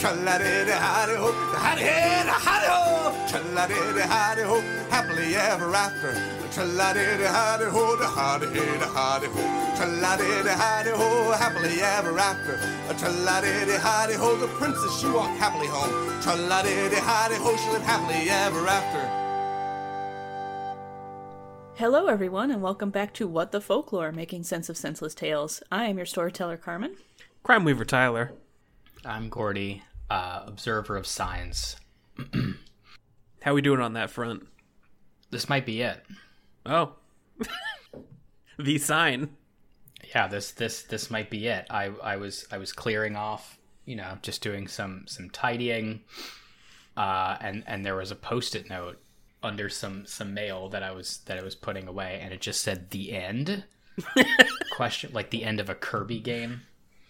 [0.00, 1.30] Tra-la-di-di, howdy-ho,
[1.60, 3.12] howdy-hi, howdy-ho.
[3.28, 6.14] Tra-la-di-di, howdy-ho, happily ever after.
[6.50, 9.42] Tra-la-di-di, howdy-ho, da howdy-hi, da howdy-ho.
[9.76, 12.56] Tra-la-di-di, howdy-ho, happily ever after.
[12.96, 15.92] Tra-la-di-di, howdy-ho, the princess, she walked happily home.
[16.22, 19.04] Tra-la-di-di, howdy-ho, she lived happily ever after.
[21.74, 25.62] Hello, everyone, and welcome back to What the Folklore, making sense of senseless tales.
[25.70, 26.96] I am your storyteller, Carmen.
[27.42, 28.32] Crime Weaver Tyler.
[29.02, 31.76] I'm Gordy, uh, observer of signs.
[33.42, 34.46] How we doing on that front?
[35.30, 36.04] This might be it.
[36.66, 36.94] Oh.
[38.58, 39.30] the sign.
[40.14, 41.66] Yeah, this this this might be it.
[41.70, 46.00] I I was I was clearing off, you know, just doing some some tidying,
[46.96, 48.98] uh, and and there was a post-it note
[49.42, 52.62] under some some mail that I was that I was putting away, and it just
[52.62, 53.64] said the end.
[54.76, 56.62] Question like the end of a Kirby game,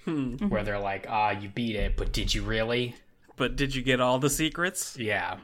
[0.04, 2.94] where they're like, ah, you beat it, but did you really?
[3.36, 4.96] But did you get all the secrets?
[4.98, 5.38] Yeah.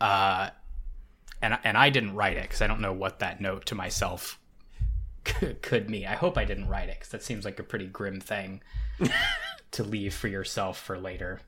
[0.00, 0.50] Uh,
[1.40, 4.38] and and I didn't write it because I don't know what that note to myself
[5.24, 6.06] could, could mean.
[6.06, 8.62] I hope I didn't write it because that seems like a pretty grim thing
[9.72, 11.40] to leave for yourself for later.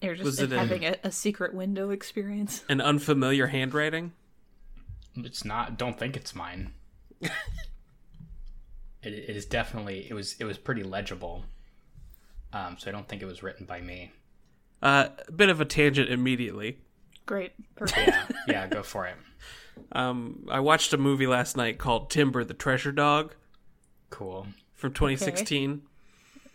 [0.00, 2.64] You're just Was it having a, a secret window experience.
[2.68, 4.12] An unfamiliar handwriting?
[5.14, 5.78] It's not.
[5.78, 6.72] Don't think it's mine.
[9.02, 10.06] it, it is definitely.
[10.08, 10.36] It was.
[10.38, 11.44] It was pretty legible.
[12.52, 14.12] Um, so I don't think it was written by me.
[14.82, 16.78] Uh, a bit of a tangent immediately.
[17.24, 17.52] Great.
[17.76, 18.08] Perfect.
[18.08, 18.26] Yeah.
[18.46, 18.66] yeah.
[18.66, 19.14] Go for it.
[19.92, 23.34] Um, I watched a movie last night called Timber the Treasure Dog
[24.10, 24.46] Cool.
[24.74, 25.82] from 2016.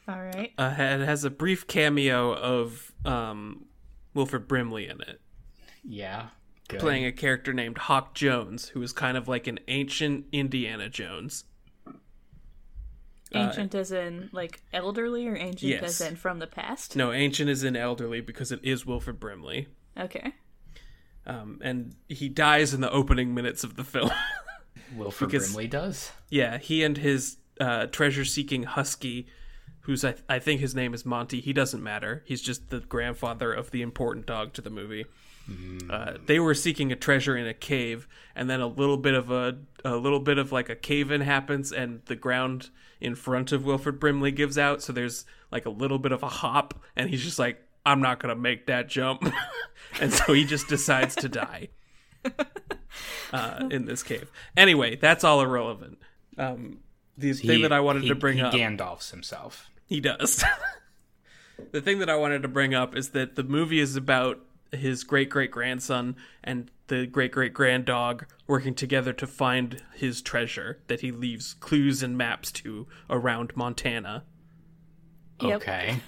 [0.07, 0.53] All right.
[0.57, 3.65] Uh, it has a brief cameo of um,
[4.13, 5.19] Wilford Brimley in it.
[5.83, 6.27] Yeah.
[6.67, 6.79] Good.
[6.79, 11.45] playing a character named Hawk Jones, who is kind of like an ancient Indiana Jones.
[13.33, 15.83] Ancient as in, like, elderly, or ancient Yes.
[15.83, 16.95] as in from the past?
[16.95, 19.67] No, ancient is in elderly because it is Wilford Brimley.
[19.99, 20.33] Okay.
[21.25, 24.11] Um, and he dies in the opening minutes of the film.
[24.95, 26.11] Wilford because- Brimley does.
[26.29, 29.27] yeah, he and his uh, treasure-seeking husky,
[29.81, 31.41] who's I, I think his name is Monty.
[31.41, 32.23] He doesn't matter.
[32.25, 35.05] He's just the grandfather of the important dog to the movie.
[35.89, 38.05] Uh, they were seeking a treasure in a cave,
[38.35, 41.21] and then a little bit of a a little bit of like a cave in
[41.21, 42.69] happens, and the ground
[42.99, 44.81] in front of Wilford Brimley gives out.
[44.81, 48.19] So there's like a little bit of a hop, and he's just like, "I'm not
[48.19, 49.31] gonna make that jump,"
[50.01, 51.69] and so he just decides to die
[53.33, 54.31] uh, in this cave.
[54.55, 55.99] Anyway, that's all irrelevant.
[56.37, 56.79] Um,
[57.17, 58.53] the thing that I wanted he- to bring he up.
[58.53, 59.69] Gandalfs himself.
[59.85, 60.43] He does.
[61.71, 64.39] the thing that I wanted to bring up is that the movie is about
[64.71, 70.21] his great great grandson and the great great grand dog working together to find his
[70.21, 74.23] treasure that he leaves clues and maps to around Montana.
[75.41, 75.55] Yep.
[75.57, 75.99] Okay.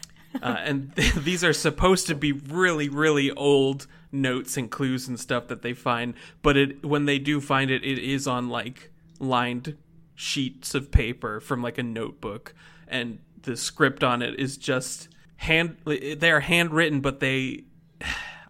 [0.41, 5.47] Uh, and these are supposed to be really really old notes and clues and stuff
[5.47, 9.77] that they find, but it when they do find it, it is on like lined
[10.15, 12.53] sheets of paper from like a notebook,
[12.87, 15.77] and the script on it is just hand.
[15.85, 17.63] They are handwritten, but they.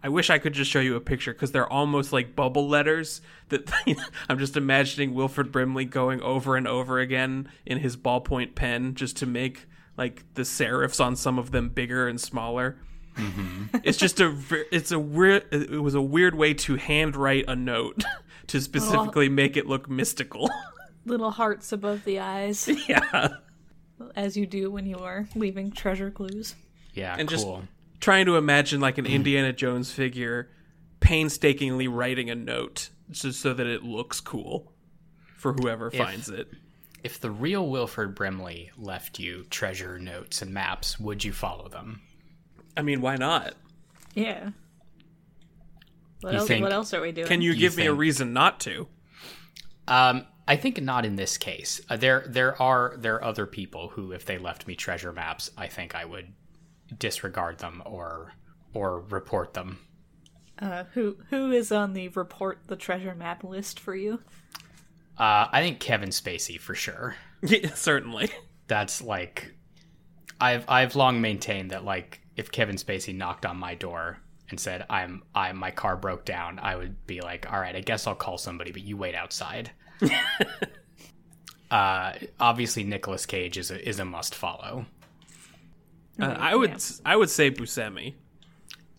[0.02, 3.20] I wish I could just show you a picture because they're almost like bubble letters.
[3.50, 3.70] That
[4.28, 9.18] I'm just imagining Wilford Brimley going over and over again in his ballpoint pen just
[9.18, 9.66] to make
[9.96, 12.78] like the serifs on some of them bigger and smaller.
[13.16, 13.76] Mm-hmm.
[13.84, 14.34] It's just a
[14.74, 18.02] it's a weird it was a weird way to handwrite a note
[18.46, 20.48] to specifically make it look mystical.
[21.04, 23.28] Little hearts above the eyes, yeah.
[24.14, 26.54] as you do when you are leaving treasure clues.
[26.94, 27.62] Yeah, And just- cool.
[28.00, 30.50] Trying to imagine like an Indiana Jones figure
[31.00, 34.72] painstakingly writing a note just so that it looks cool
[35.36, 36.48] for whoever finds it.
[37.02, 42.00] if the real Wilford Brimley left you treasure notes and maps, would you follow them?
[42.76, 43.54] I mean, why not?
[44.14, 44.50] Yeah.
[46.20, 47.26] What, else, think- what else are we doing?
[47.26, 48.86] Can you, You give me a reason not to?
[49.88, 51.80] Um, I think not in this case.
[51.88, 55.50] Uh, there, there are there are other people who, if they left me treasure maps,
[55.56, 56.32] I think I would
[56.98, 58.32] disregard them or
[58.74, 59.78] or report them.
[60.58, 64.20] Uh, who who is on the report the treasure map list for you?
[65.18, 67.16] Uh, I think Kevin Spacey for sure.
[67.42, 68.28] Yeah, certainly.
[68.66, 69.54] That's like,
[70.38, 74.18] I've I've long maintained that like if Kevin Spacey knocked on my door
[74.50, 77.80] and said I'm I my car broke down, I would be like, all right, I
[77.80, 79.70] guess I'll call somebody, but you wait outside.
[81.70, 84.84] uh, obviously Nicolas Cage is a is a must follow.
[86.18, 88.14] Uh, I would I would say Buscemi.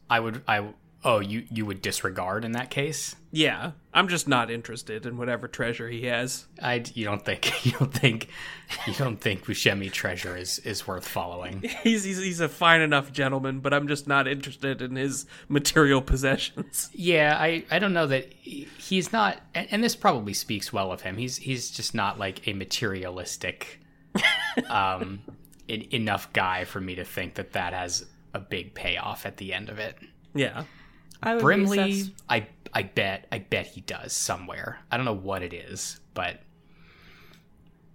[0.09, 0.73] I would I
[1.03, 3.15] oh you you would disregard in that case.
[3.33, 6.47] Yeah, I'm just not interested in whatever treasure he has.
[6.61, 8.27] I you don't think you don't think
[8.85, 11.61] you don't think Buscemi treasure is is worth following.
[11.83, 16.01] He's, he's he's a fine enough gentleman, but I'm just not interested in his material
[16.01, 16.89] possessions.
[17.01, 21.01] Yeah, I, I don't know that he's not, and, and this probably speaks well of
[21.01, 21.17] him.
[21.17, 23.79] He's he's just not like a materialistic,
[24.69, 25.21] um,
[25.71, 29.53] en- enough guy for me to think that that has a big payoff at the
[29.53, 29.97] end of it.
[30.33, 30.63] Yeah.
[31.23, 34.79] I would Brimley, sus- I I bet I bet he does somewhere.
[34.91, 36.41] I don't know what it is, but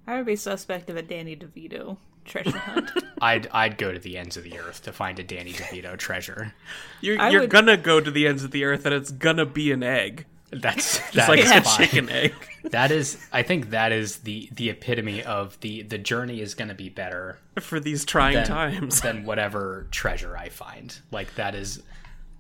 [0.07, 2.91] I would be suspect of a Danny DeVito treasure hunt.
[3.21, 6.55] I'd I'd go to the ends of the earth to find a Danny DeVito treasure.
[7.01, 9.47] You're I you're would- gonna go to the ends of the earth and it's gonna
[9.47, 10.27] be an egg.
[10.51, 11.77] That's that's like a fine.
[11.77, 12.35] chicken egg.
[12.71, 16.67] That is, I think that is the the epitome of the the journey is going
[16.67, 19.03] to be better for these trying than, times.
[19.03, 20.99] than whatever treasure I find.
[21.13, 21.81] Like that is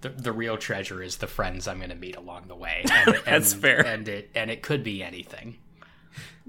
[0.00, 2.82] the the real treasure is the friends I'm going to meet along the way.
[3.06, 3.86] And, That's and- fair.
[3.86, 5.58] and it and it could be anything.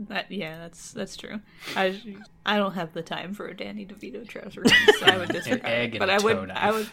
[0.10, 1.40] that yeah, that's that's true.
[1.76, 2.02] I
[2.48, 5.66] I don't have the time for a Danny DeVito treasure so I would disregard.
[5.72, 5.98] egg it.
[5.98, 6.58] and But a I would knife.
[6.58, 6.90] I would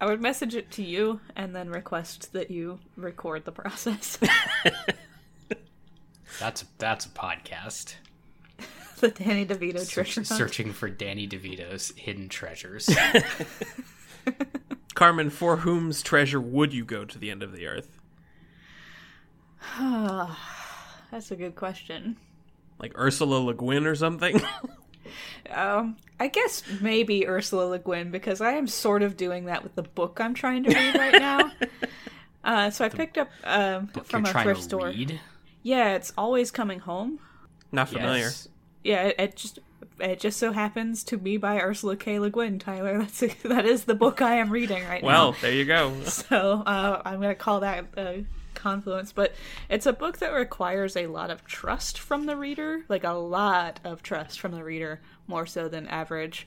[0.00, 4.18] I would message it to you and then request that you record the process.
[6.38, 7.94] That's that's a podcast.
[9.00, 10.26] the Danny DeVito Search, treasure hunt.
[10.26, 12.90] searching for Danny DeVito's hidden treasures.
[14.94, 17.98] Carmen, for whom's treasure would you go to the end of the earth?
[21.10, 22.16] That's a good question.
[22.78, 24.40] Like Ursula Le Guin or something?
[25.50, 29.74] Um, I guess maybe Ursula Le Guin because I am sort of doing that with
[29.74, 31.50] the book I'm trying to read right now.
[32.46, 34.86] Uh, so I picked up um, from You're a thrift to store.
[34.86, 35.18] read.
[35.64, 37.18] Yeah, it's always coming home.
[37.72, 38.26] Not familiar.
[38.26, 38.48] Yes.
[38.84, 39.58] Yeah, it, it just
[39.98, 42.20] it just so happens to be by Ursula K.
[42.20, 42.60] Le Guin.
[42.60, 45.08] Tyler, that's that is the book I am reading right now.
[45.08, 45.92] Well, there you go.
[46.04, 48.12] So uh, I'm going to call that uh,
[48.66, 49.12] confluence.
[49.12, 49.34] But
[49.68, 53.78] it's a book that requires a lot of trust from the reader, like a lot
[53.84, 56.46] of trust from the reader, more so than average.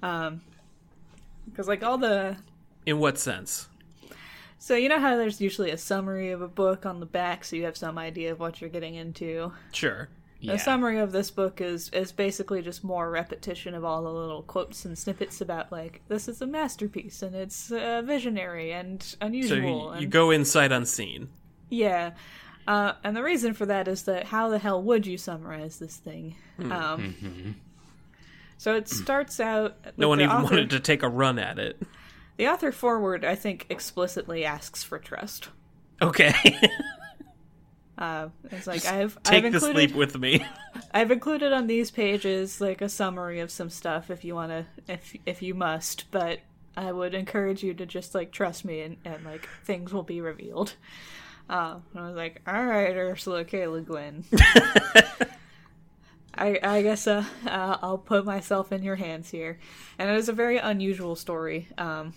[0.00, 2.36] Because like all the
[2.86, 3.68] In what sense?
[4.58, 7.56] so you know how there's usually a summary of a book on the back, so
[7.56, 9.52] you have some idea of what you're getting into.
[9.72, 10.08] Sure.
[10.42, 10.52] Yeah.
[10.54, 14.42] The summary of this book is is basically just more repetition of all the little
[14.42, 19.16] quotes and snippets about like this is a masterpiece and it's uh, visionary and So
[19.20, 19.58] unusual.
[19.58, 20.00] you, and...
[20.00, 21.28] you go inside unseen.
[21.70, 22.12] Yeah.
[22.66, 25.96] Uh, and the reason for that is that how the hell would you summarize this
[25.96, 26.36] thing?
[26.70, 27.56] Um,
[28.58, 29.78] so it starts out.
[29.82, 29.90] Hmm.
[29.96, 31.80] No one even author, wanted to take a run at it.
[32.36, 35.48] The author forward, I think, explicitly asks for trust.
[36.02, 36.34] Okay.
[38.00, 40.42] Uh, it's like I've Take I've the included sleep with me.
[40.94, 44.64] I've included on these pages like a summary of some stuff if you want to
[44.88, 46.38] if if you must, but
[46.78, 50.22] I would encourage you to just like trust me and, and like things will be
[50.22, 50.76] revealed.
[51.50, 53.66] And I was like, all right, Ursula K.
[53.66, 54.24] Le Guin.
[56.34, 59.58] I, I guess uh, uh, I'll put myself in your hands here.
[59.98, 62.14] And it is a very unusual story um,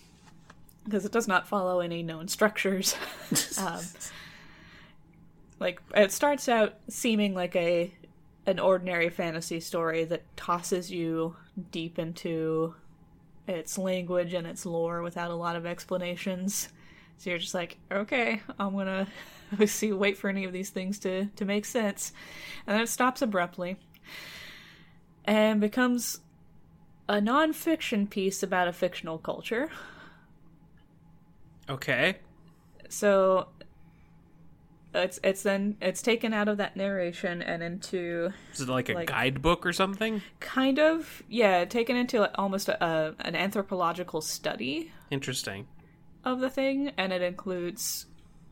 [0.86, 2.96] because it does not follow any known structures.
[3.58, 3.82] um,
[5.60, 7.94] like it starts out seeming like a
[8.46, 11.36] an ordinary fantasy story that tosses you
[11.72, 12.76] deep into
[13.48, 16.70] its language and its lore without a lot of explanations.
[17.18, 19.08] So you're just like, okay, I'm gonna
[19.66, 22.12] see, wait for any of these things to to make sense,
[22.68, 23.78] and then it stops abruptly
[25.26, 26.20] and becomes
[27.08, 29.70] a nonfiction piece about a fictional culture.
[31.70, 32.18] Okay.
[32.90, 33.48] So
[34.94, 38.94] it's it's then it's taken out of that narration and into Is it like a
[38.94, 40.22] Like- guidebook or something?
[40.40, 45.68] kind of yeah taken into almost a, a, an anthropological study Interesting.
[46.24, 48.06] Of the thing and it includes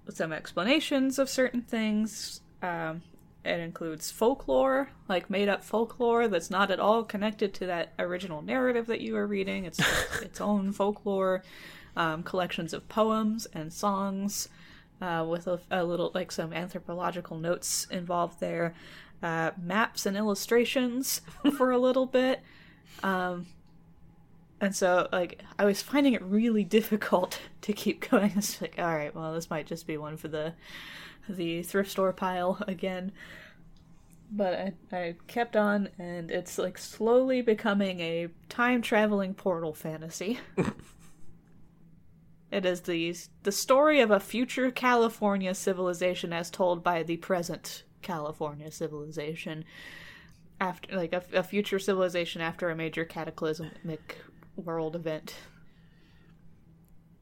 [0.09, 2.41] some explanations of certain things.
[2.61, 3.01] Um,
[3.43, 8.41] it includes folklore like made up folklore that's not at all connected to that original
[8.41, 9.65] narrative that you are reading.
[9.65, 9.79] It's
[10.21, 11.43] its own folklore
[11.95, 14.49] um, collections of poems and songs
[15.01, 18.75] uh, with a, a little like some anthropological notes involved there
[19.23, 21.21] uh, maps and illustrations
[21.57, 22.41] for a little bit
[24.61, 28.31] and so, like, I was finding it really difficult to keep going.
[28.37, 30.53] It's like, all right, well, this might just be one for the
[31.27, 33.11] the thrift store pile again.
[34.31, 40.39] But I, I kept on, and it's like slowly becoming a time traveling portal fantasy.
[42.51, 47.83] it is the the story of a future California civilization as told by the present
[48.01, 49.65] California civilization.
[50.61, 54.17] after like a, a future civilization after a major cataclysmic
[54.61, 55.35] world event.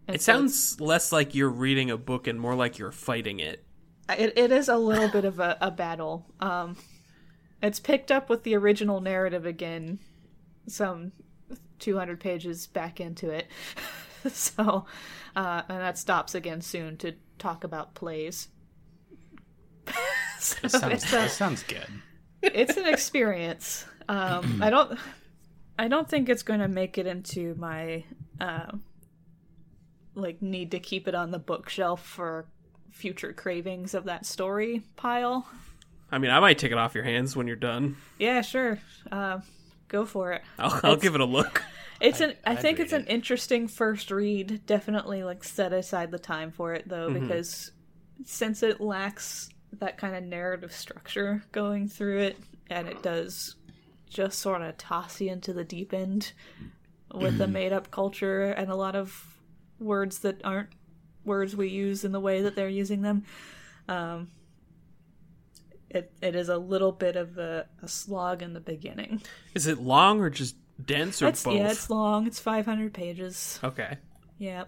[0.08, 3.40] And It so sounds less like you're reading a book and more like you're fighting
[3.40, 3.64] it.
[4.10, 6.26] it, it is a little bit of a, a battle.
[6.40, 6.76] Um,
[7.62, 10.00] it's picked up with the original narrative again,
[10.68, 11.12] some
[11.80, 13.48] 200 pages back into it.
[14.32, 14.86] so,
[15.36, 18.48] uh, and that stops again soon to talk about plays.
[20.40, 21.86] So This sounds, a- this sounds good.
[22.42, 23.84] it's an experience.
[24.08, 24.98] Um, I don't,
[25.80, 28.04] I don't think it's going to make it into my,
[28.42, 28.74] uh,
[30.14, 32.46] like need to keep it on the bookshelf for
[32.92, 35.48] future cravings of that story pile.
[36.12, 37.96] I mean, I might take it off your hands when you're done.
[38.18, 38.80] Yeah, sure.
[39.10, 39.40] Uh,
[39.88, 40.42] go for it.
[40.58, 41.64] I'll, I'll give it a look.
[42.02, 42.34] It's an.
[42.46, 44.66] I I'd think read it's an interesting first read.
[44.66, 47.72] Definitely, like set aside the time for it though, because
[48.24, 52.38] since it lacks that kind of narrative structure going through it,
[52.70, 53.58] and it does
[54.10, 56.34] just sort of toss you into the deep end
[57.14, 59.38] with a made up culture and a lot of
[59.80, 60.70] words that aren't
[61.26, 63.24] words we use in the way that they're using them.
[63.88, 64.30] Um,
[65.90, 69.22] it it is a little bit of a, a slog in the beginning.
[69.56, 71.56] Is it long or just dense or It's, both?
[71.56, 72.28] yeah, it's long.
[72.28, 73.60] It's 500 pages.
[73.64, 73.98] Okay.
[74.38, 74.66] Yeah.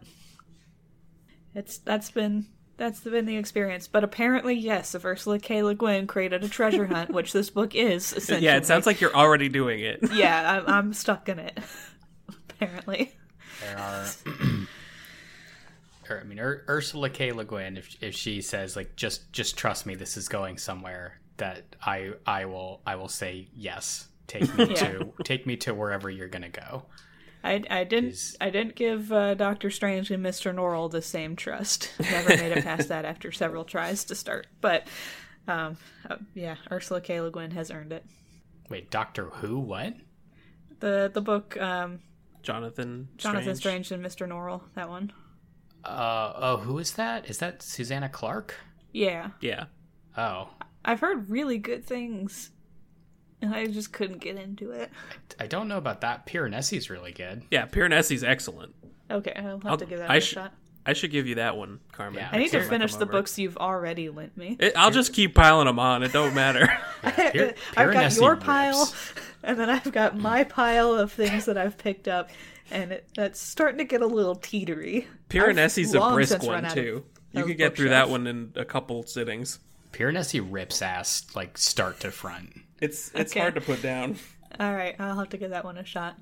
[1.54, 2.48] It's that's been
[2.82, 3.88] that's been the experience.
[3.88, 5.62] But apparently, yes, if Ursula K.
[5.62, 8.44] Le Guin created a treasure hunt, which this book is essentially.
[8.48, 10.00] Yeah, it sounds like you're already doing it.
[10.12, 11.60] Yeah, I'm, I'm stuck in it.
[12.50, 13.14] apparently.
[13.62, 14.08] There are.
[16.10, 17.32] Er, I mean, Ur- Ursula K.
[17.32, 21.20] Le Guin, if if she says like just just trust me, this is going somewhere,
[21.38, 24.08] that I I will I will say yes.
[24.28, 24.76] Take me Yeah.
[24.76, 26.84] to take me to wherever you're gonna go.
[27.44, 31.36] I, I didn't Is- I didn't give uh, Doctor Strange and Mister Norrell the same
[31.36, 31.92] trust.
[32.00, 34.48] Never made it past that after several tries to start.
[34.62, 34.88] But
[35.48, 35.78] um,
[36.10, 37.20] uh, yeah, Ursula K.
[37.20, 38.06] Le Guin has earned it.
[38.70, 39.60] Wait, Doctor Who?
[39.60, 39.96] What?
[40.80, 42.00] The the book um,
[42.44, 43.08] Jonathan.
[43.18, 43.58] Jonathan Strange.
[43.88, 44.62] Strange and Mister Norrell.
[44.76, 45.12] That one.
[45.84, 47.28] Uh oh, who is that?
[47.30, 48.56] Is that Susanna Clarke?
[48.94, 49.66] Yeah, Yeah.
[50.16, 50.50] Oh,
[50.86, 52.52] I've heard really good things,
[53.42, 54.90] and I just couldn't get into it.
[55.40, 56.26] I don't know about that.
[56.26, 57.44] Piranesi's really good.
[57.52, 58.74] Yeah, Piranesi's excellent.
[59.10, 60.54] Okay, I'll have I'll- to give that I a sh- shot.
[60.84, 62.16] I should give you that one, Carmen.
[62.22, 63.12] Yeah, I need to finish the over.
[63.12, 64.58] books you've already lent me.
[64.60, 66.02] It- I'll just keep piling them on.
[66.02, 66.68] It don't matter.
[67.04, 68.44] Pir- I've got Piranesi your rips.
[68.46, 68.94] pile,
[69.44, 72.32] and then I've got my pile of things that I've picked up,
[72.72, 75.06] and it, that's starting to get a little teetery.
[75.30, 77.04] Piranesi's a brisk one run out of too.
[77.34, 79.60] You those could get through that one in a couple sittings.
[79.94, 82.54] Piranesi rips ass like start to front.
[82.82, 83.40] It's it's Okay.
[83.40, 84.18] hard to put down.
[84.60, 86.18] All right, I'll have to give that one a shot.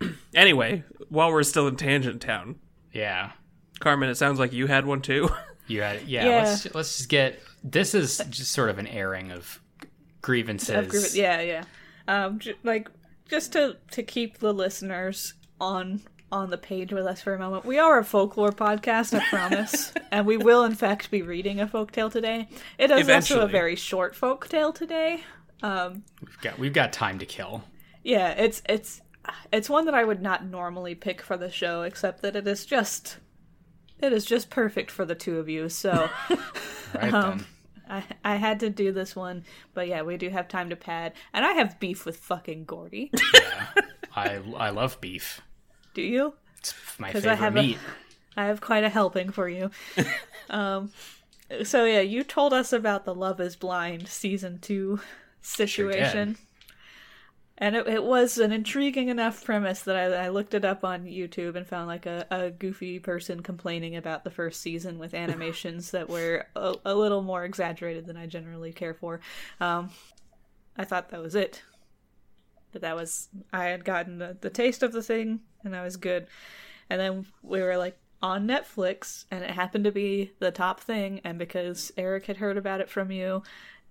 [0.34, 2.56] Anyway, while we're still in Tangent Town,
[2.92, 3.32] Yeah.
[3.80, 5.28] Carmen, it sounds like you had one too.
[5.68, 6.42] You had yeah, Yeah.
[6.44, 9.60] Let's let's just get this is just sort of an airing of
[10.22, 10.70] grievances.
[10.76, 11.64] Of group- yeah, yeah.
[12.06, 12.88] Um, j- like
[13.28, 17.64] just to to keep the listeners on on the page with us for a moment.
[17.64, 21.66] We are a folklore podcast, I promise, and we will in fact be reading a
[21.66, 22.48] folktale today.
[22.78, 25.24] It is also a very short folktale today.
[25.62, 27.64] We've got we've got time to kill.
[28.02, 29.00] Yeah, it's it's
[29.52, 32.64] it's one that I would not normally pick for the show, except that it is
[32.66, 33.18] just
[34.00, 35.68] it is just perfect for the two of you.
[35.68, 36.08] So
[36.94, 37.46] Right Um,
[37.88, 39.44] I I had to do this one,
[39.74, 43.10] but yeah, we do have time to pad, and I have beef with fucking Gordy.
[43.32, 43.84] then.
[44.14, 45.40] I I love beef.
[45.94, 46.34] do you?
[46.58, 47.78] It's my 'Cause I favorite have meat.
[48.36, 49.70] I have quite a helping for you.
[50.50, 50.90] um,
[51.64, 55.00] so yeah, you told us about the Love Is Blind season two
[55.46, 56.36] situation.
[57.58, 61.04] And it, it was an intriguing enough premise that I, I looked it up on
[61.04, 65.92] YouTube and found like a, a goofy person complaining about the first season with animations
[65.92, 69.20] that were a, a little more exaggerated than I generally care for.
[69.60, 69.90] Um,
[70.76, 71.62] I thought that was it.
[72.72, 75.96] That that was I had gotten the, the taste of the thing and that was
[75.96, 76.26] good.
[76.90, 81.20] And then we were like on Netflix and it happened to be the top thing
[81.24, 83.42] and because Eric had heard about it from you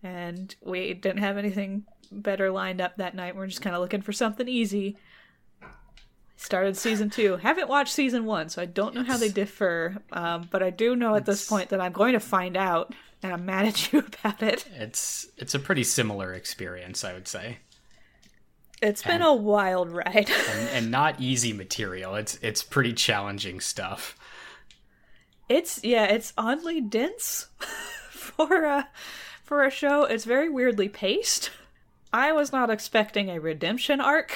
[0.05, 3.35] and we didn't have anything better lined up that night.
[3.35, 4.97] We're just kind of looking for something easy.
[6.37, 7.37] Started season two.
[7.37, 9.97] Haven't watched season one, so I don't know how they differ.
[10.11, 12.93] Um, but I do know at this point that I'm going to find out,
[13.23, 14.65] and I'm mad at you about it.
[14.75, 17.57] It's it's a pretty similar experience, I would say,
[18.83, 20.29] It's been a wild ride.
[20.51, 22.13] and, and not easy material.
[22.13, 24.15] It's it's pretty challenging stuff.
[25.49, 27.47] It's yeah, it's oddly dense
[28.09, 28.87] for a
[29.45, 30.03] for a show.
[30.03, 31.51] It's very weirdly paced.
[32.11, 34.33] I was not expecting a redemption arc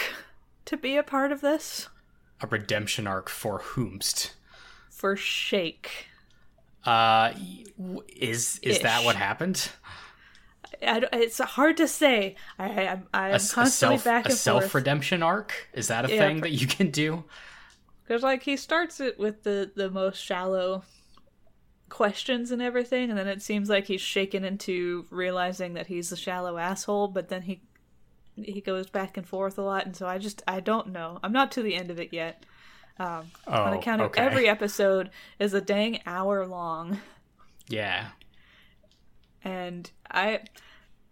[0.66, 1.90] to be a part of this
[2.42, 4.34] A redemption arc for whomst.
[4.90, 6.08] for Shake.
[6.86, 7.34] Uh,
[8.16, 9.70] is is that what happened?
[10.82, 12.36] I it's hard to say.
[12.58, 16.06] I, I'm, I'm A, s- a constantly self back a self redemption arc is that
[16.06, 17.24] a Yeah, thing pr- that you can do?
[18.08, 20.84] Because like he starts it with the the most shallow
[21.90, 26.18] questions and everything, and then it seems like he's shaken into realizing that he's a
[26.18, 27.08] shallow asshole.
[27.10, 27.62] But then he
[28.36, 31.20] he goes back and forth a lot, and so I just I don't know.
[31.24, 32.46] I'm not to the end of it yet.
[32.98, 34.22] Um, on Oh, account of okay.
[34.22, 37.00] every episode is a dang hour long,
[37.70, 38.10] Yeah,
[39.44, 40.42] and I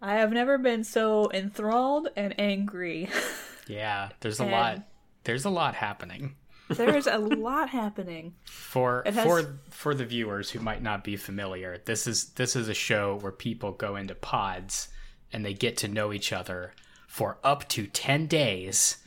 [0.00, 3.08] I have never been so enthralled and angry.
[3.66, 4.10] yeah.
[4.20, 4.82] There's a And- lot.
[5.24, 6.36] There's a lot happening.
[6.68, 8.34] There's a lot happening.
[8.44, 12.68] For has- for for the viewers who might not be familiar, this is this is
[12.68, 14.88] a show where people go into pods
[15.32, 16.74] and they get to know each other
[17.06, 18.98] for up to ten days,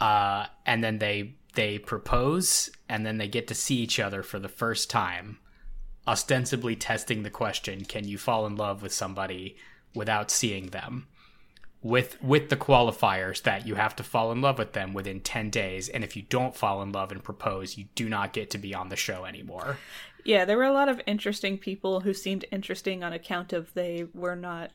[0.00, 4.38] uh, and then they they propose and then they get to see each other for
[4.38, 5.38] the first time,
[6.06, 9.56] ostensibly testing the question: Can you fall in love with somebody
[9.94, 11.06] without seeing them?
[11.84, 15.50] With with the qualifiers that you have to fall in love with them within 10
[15.50, 15.88] days.
[15.88, 18.74] And if you don't fall in love and propose you do not get to be
[18.74, 19.76] on the show anymore.
[20.24, 24.06] Yeah, there were a lot of interesting people who seemed interesting on account of they
[24.14, 24.70] were not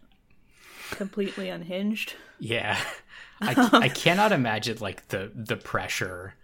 [0.91, 2.13] completely unhinged.
[2.39, 2.79] yeah.
[3.41, 6.35] I, I cannot imagine like the the pressure.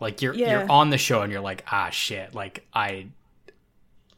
[0.00, 0.60] Like you're Yeah.
[0.60, 2.34] you're on the show and you're like ah shit.
[2.34, 3.06] Like i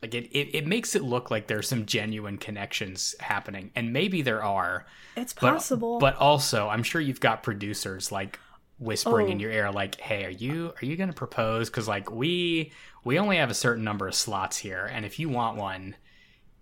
[0.04, 4.20] like it, it, it makes it look like there's some genuine connections happening and maybe
[4.22, 4.84] there are
[5.16, 5.98] It's but, possible.
[5.98, 8.38] but also i'm sure you've got producers like
[8.78, 9.30] whispering Oh.
[9.30, 12.72] in your ear like hey are you are you gonna propose because like we
[13.04, 15.94] we only have a certain number of slots here and if you want one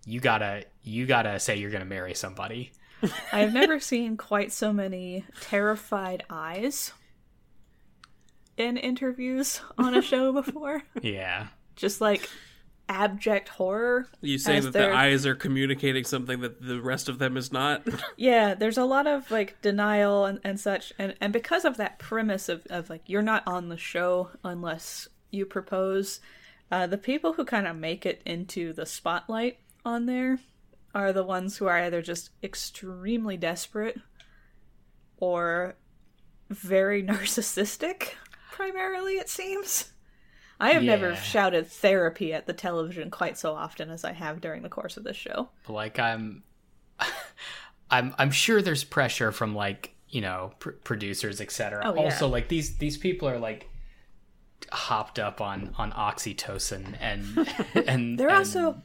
[0.05, 2.71] you gotta you gotta say you're gonna marry somebody
[3.33, 6.93] I've never seen quite so many terrified eyes
[8.55, 10.83] in interviews on a show before.
[11.01, 12.29] yeah Just like
[12.89, 14.07] abject horror.
[14.21, 17.37] You saying as that they're- the eyes are communicating something that the rest of them
[17.37, 17.87] is not?
[18.17, 21.97] Yeah, there's a lot of like denial and, and such and, and because of that
[21.99, 26.19] premise of, of like you're not on the show unless you propose,
[26.71, 30.39] uh, the people who kind of make it into the spotlight on there
[30.93, 33.99] are the ones who are either just extremely desperate
[35.17, 35.75] or
[36.49, 38.09] very narcissistic,
[38.51, 39.92] primarily it seems.
[40.63, 44.61] I have never shouted therapy at the television quite so often as I have during
[44.63, 45.49] the course of this show.
[45.67, 46.43] like i'm
[47.91, 52.01] i'm i'm sure there's pressure from like you know pr- producers etc Oh, yeah.
[52.01, 53.69] also like these these people are like
[54.71, 57.47] hopped up on on oxytocin and
[57.87, 58.81] and They're and- also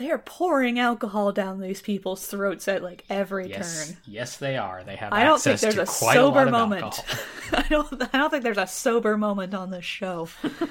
[0.00, 3.96] they are pouring alcohol down these people's throats at like every yes turn.
[4.06, 7.04] yes they are they have I don't think there's a quite a sober moment.
[7.52, 8.02] I don't.
[8.14, 10.28] I don't think there's a sober moment on this show.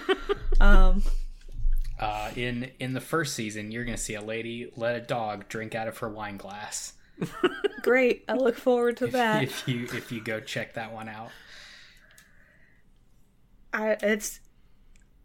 [0.59, 1.03] um,
[1.99, 5.75] Uh, in in the first season, you're gonna see a lady let a dog drink
[5.75, 6.93] out of her wine glass.
[7.83, 8.23] great.
[8.27, 9.43] I look forward to that.
[9.43, 11.29] If you if you go check that one out,
[13.71, 14.39] I it's.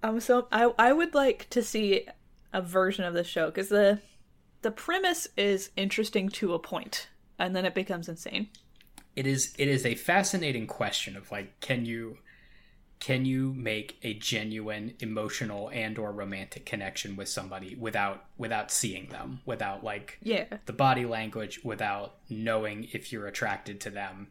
[0.03, 0.47] I'm so.
[0.53, 2.07] I I would like to see
[2.55, 4.01] a version of the show because the
[4.63, 8.49] the premise is interesting to a point, and then it becomes insane.
[9.15, 12.17] it is it is a fascinating question of like, can you
[13.01, 19.09] can you make a genuine emotional and or romantic connection with somebody without without seeing
[19.11, 24.29] them, without like Yeah, the body language, without knowing if you're attracted to them?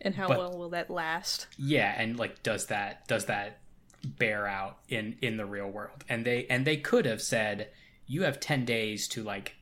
[0.00, 1.46] and how But- well will that last?
[1.58, 3.58] yeah and like does that does that
[4.04, 6.04] bear out in in the real world.
[6.08, 7.68] And they and they could have said
[8.06, 9.54] you have 10 days to like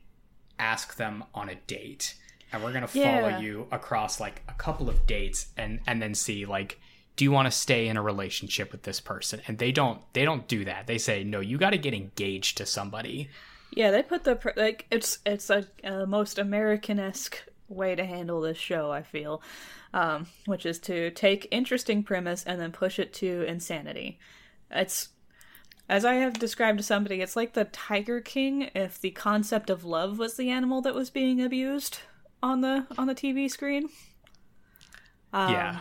[0.59, 2.15] ask them on a date
[2.51, 3.39] and we're gonna follow Yeah.
[3.39, 6.79] you across like a couple of dates and and then see like
[7.15, 9.39] do you want to stay in a relationship with this person?
[9.47, 10.87] And they don't they don't do that.
[10.87, 13.29] They say no you got to get engaged to somebody.
[13.75, 18.57] Yeah, they put the like it's it's a, a most American-esque way to handle this
[18.57, 18.91] show.
[18.91, 19.41] I feel,
[19.93, 24.19] um, which is to take interesting premise and then push it to insanity.
[24.71, 25.09] It's
[25.89, 29.83] as I have described to somebody, it's like the Tiger King if the concept of
[29.83, 31.99] love was the animal that was being abused
[32.41, 33.89] on the on the TV screen.
[35.49, 35.79] yeah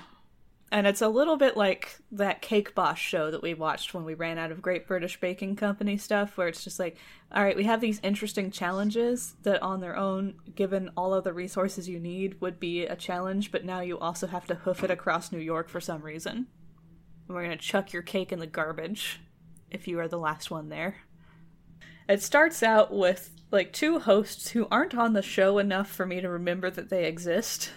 [0.72, 4.14] And it's a little bit like that Cake Boss show that we watched when we
[4.14, 6.96] ran out of Great British Baking Company stuff, where it's just like,
[7.30, 11.34] all right, we have these interesting challenges that on their own, given all of the
[11.34, 14.90] resources you need, would be a challenge, but now you also have to hoof it
[14.90, 16.46] across New York for some reason.
[17.28, 19.20] And we're going to chuck your cake in the garbage
[19.70, 20.96] if you are the last one there.
[22.08, 26.22] It starts out with like two hosts who aren't on the show enough for me
[26.22, 27.72] to remember that they exist.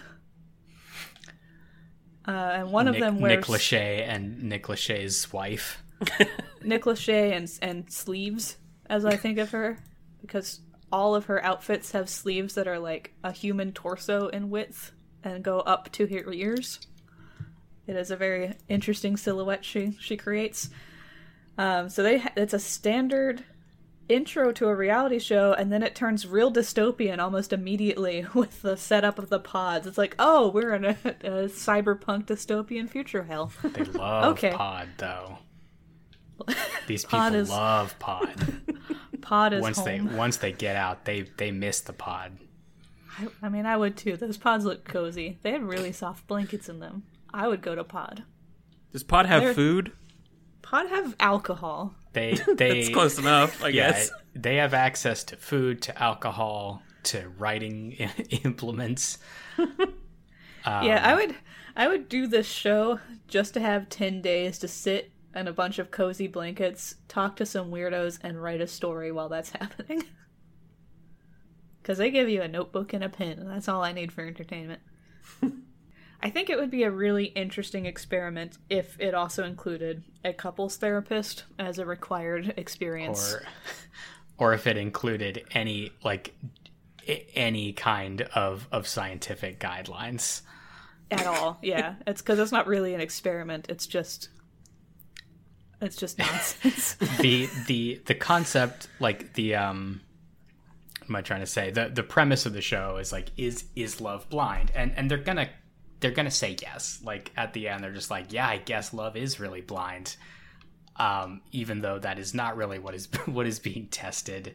[2.26, 5.82] Uh, and one of them wears Nick Lachey and Nick Lachey's wife
[6.62, 9.78] Nick Lachey and and sleeves, as I think of her,
[10.20, 10.60] because
[10.92, 14.92] all of her outfits have sleeves that are like a human torso in width
[15.24, 16.80] and go up to her ears.
[17.86, 20.70] It is a very interesting silhouette she she creates.
[21.58, 23.42] Um, so they ha- it's a standard
[24.08, 28.76] intro to a reality show, and then it turns real dystopian almost immediately with the
[28.76, 29.86] setup of the pods.
[29.86, 33.52] It's like, oh, we're in a, a cyberpunk dystopian future hell.
[33.62, 34.50] They love Okay.
[34.52, 35.38] pod though.
[36.86, 38.62] These people Pod is- love pod.
[39.22, 42.38] Pod is once they once they get out, they they miss the pod.
[43.18, 44.16] I, I mean, I would too.
[44.16, 45.38] Those pods look cozy.
[45.42, 47.04] They have really soft blankets in them.
[47.32, 48.22] I would go to pod.
[48.92, 49.92] Does Pod have They're- food?
[50.62, 51.94] Pod have alcohol.
[52.16, 54.10] They they It's close enough, I yeah, guess.
[54.34, 57.92] they have access to food, to alcohol, to writing
[58.42, 59.18] implements.
[59.58, 61.34] yeah, I um, would
[61.76, 65.78] I would do this show just to have 10 days to sit in a bunch
[65.78, 70.02] of cozy blankets, talk to some weirdos and write a story while that's happening.
[71.82, 74.24] Cuz they give you a notebook and a pen, and that's all I need for
[74.24, 74.80] entertainment.
[76.22, 80.76] I think it would be a really interesting experiment if it also included a couples
[80.76, 83.34] therapist as a required experience.
[83.34, 83.42] or
[84.38, 86.34] or if it included any like
[87.34, 90.42] any kind of of scientific guidelines.
[91.10, 91.58] at all.
[91.62, 93.66] Yeah, it's because it's not really an experiment.
[93.68, 94.30] It's just,
[95.80, 96.94] it's just nonsense.
[97.20, 100.00] the the the concept like the um
[101.00, 101.70] what am I trying to say?
[101.70, 104.72] The the premise of the show is like is is love blind?
[104.74, 105.50] And and they're gonna
[106.00, 107.00] they're gonna say yes.
[107.04, 110.16] Like at the end they're just like, Yeah, I guess love is really blind.
[110.96, 114.54] Um, even though that is not really what is what is being tested.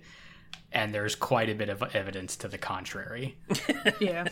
[0.74, 3.36] And there's quite a bit of evidence to the contrary.
[4.00, 4.26] yeah.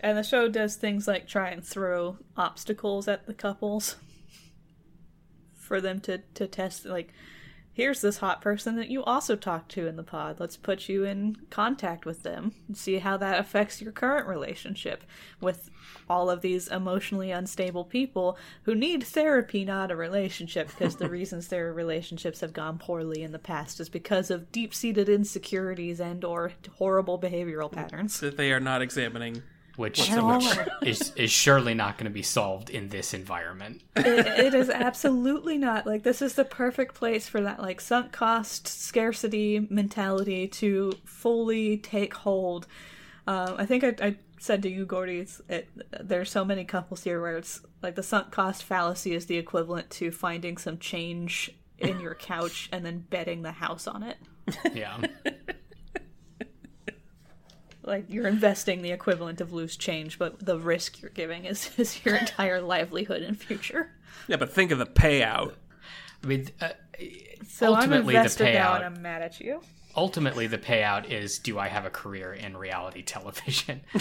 [0.00, 3.96] And the show does things like try and throw obstacles at the couples
[5.54, 6.84] for them to to test.
[6.84, 7.12] Like,
[7.74, 10.38] here's this hot person that you also talked to in the pod.
[10.38, 15.04] Let's put you in contact with them and see how that affects your current relationship
[15.40, 15.70] with
[16.08, 21.48] all of these emotionally unstable people who need therapy, not a relationship, because the reasons
[21.48, 26.52] their relationships have gone poorly in the past is because of deep-seated insecurities and or
[26.78, 28.20] horrible behavioral patterns.
[28.20, 29.42] That they are not examining.
[29.76, 33.82] Which, which is, is surely not going to be solved in this environment.
[33.96, 38.12] it, it is absolutely not like this is the perfect place for that like sunk
[38.12, 42.66] cost scarcity mentality to fully take hold
[43.26, 45.68] um, i think I, I said to you gordy it's, it,
[46.00, 49.90] there's so many couples here where it's like the sunk cost fallacy is the equivalent
[49.90, 54.18] to finding some change in your couch and then betting the house on it
[54.72, 54.98] Yeah.
[57.86, 62.04] like you're investing the equivalent of loose change but the risk you're giving is, is
[62.04, 63.90] your entire livelihood and future
[64.28, 65.54] Yeah, but think of the payout.
[66.22, 66.70] I mean, uh,
[67.46, 68.76] so i'm ultimately the invested now payout.
[68.76, 69.60] and i'm mad at you
[69.96, 73.80] ultimately the payout is do i have a career in reality television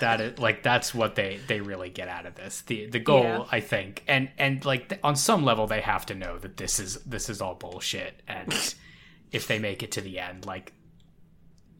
[0.00, 3.22] that is like that's what they they really get out of this the the goal
[3.22, 3.44] Yeah.
[3.52, 6.78] i think and and like th- on some level they have to know that this
[6.80, 8.74] is this is all bullshit and
[9.32, 10.72] if they make it to the end like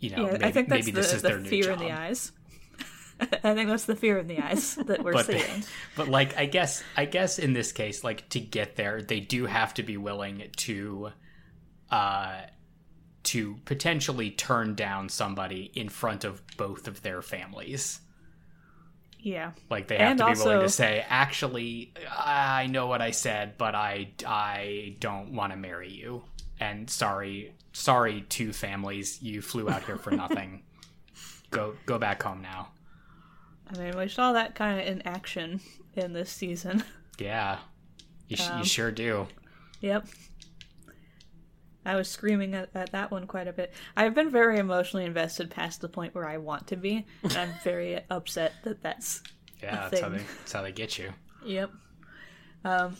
[0.03, 1.63] you know Yeah, maybe, I think that's maybe the, this is the their new fear
[1.65, 2.33] job in the eyes.
[3.45, 5.65] I think that's the fear in the eyes that we're but seeing.
[5.97, 9.47] but like i guess i guess in this case like to get there they do
[9.47, 11.11] have to be willing to
[11.91, 12.41] uh
[13.23, 18.01] to potentially turn down somebody in front of both of their families
[19.21, 19.53] Yeah.
[19.71, 23.57] like they have And to be willing to say actually i know what i said
[23.57, 26.25] but i i don't want to marry you
[26.63, 30.63] and sorry sorry two families you flew out here for nothing
[31.51, 32.69] go go back home now
[33.75, 35.61] I mean, we saw that kind of in action
[35.95, 36.85] in this season.
[37.19, 37.59] yeah
[38.29, 39.27] you, sh- Um, you sure do
[39.81, 40.07] yep.
[41.85, 43.73] I was screaming at, at that one quite a bit.
[43.97, 47.53] I've been very emotionally invested past the point where I want to be, and I'm
[47.65, 49.21] very upset that that's
[49.61, 51.13] yeah that's how, they, that's how they get you
[51.45, 51.71] Yep.
[52.65, 52.97] Um,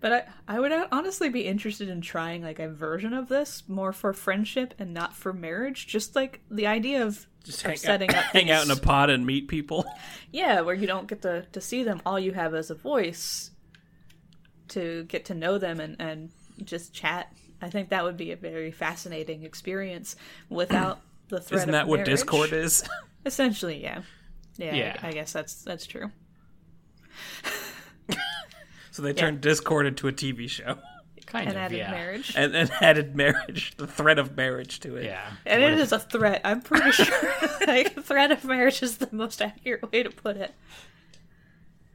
[0.00, 3.92] but I, I would honestly be interested in trying like a version of this more
[3.92, 5.86] for friendship and not for marriage.
[5.86, 9.10] Just like the idea of Just hang, setting out, up hang out in a pod
[9.10, 9.84] and meet people.
[10.32, 12.00] yeah, where you don't get to to see them.
[12.06, 13.50] All you have is a voice
[14.68, 16.30] to get to know them and and
[16.64, 17.32] just chat.
[17.62, 20.16] I think that would be a very fascinating experience
[20.48, 21.60] without the threat.
[21.60, 22.06] Isn't that what.
[22.06, 22.88] Discord is?
[23.26, 24.00] Essentially, yeah.
[24.56, 24.96] Yeah, Yeah.
[25.02, 26.10] I, I guess that's that's true.
[29.00, 30.76] So they turned Discord into a TV show
[31.26, 32.34] kind And of added yeah marriage.
[32.36, 35.04] and, and added marriage, the threat of marriage to it.
[35.06, 36.42] yeah And it is a threat.
[36.44, 37.32] I'm pretty sure.
[37.66, 40.54] like, threat of marriage is the most accurate way to put it.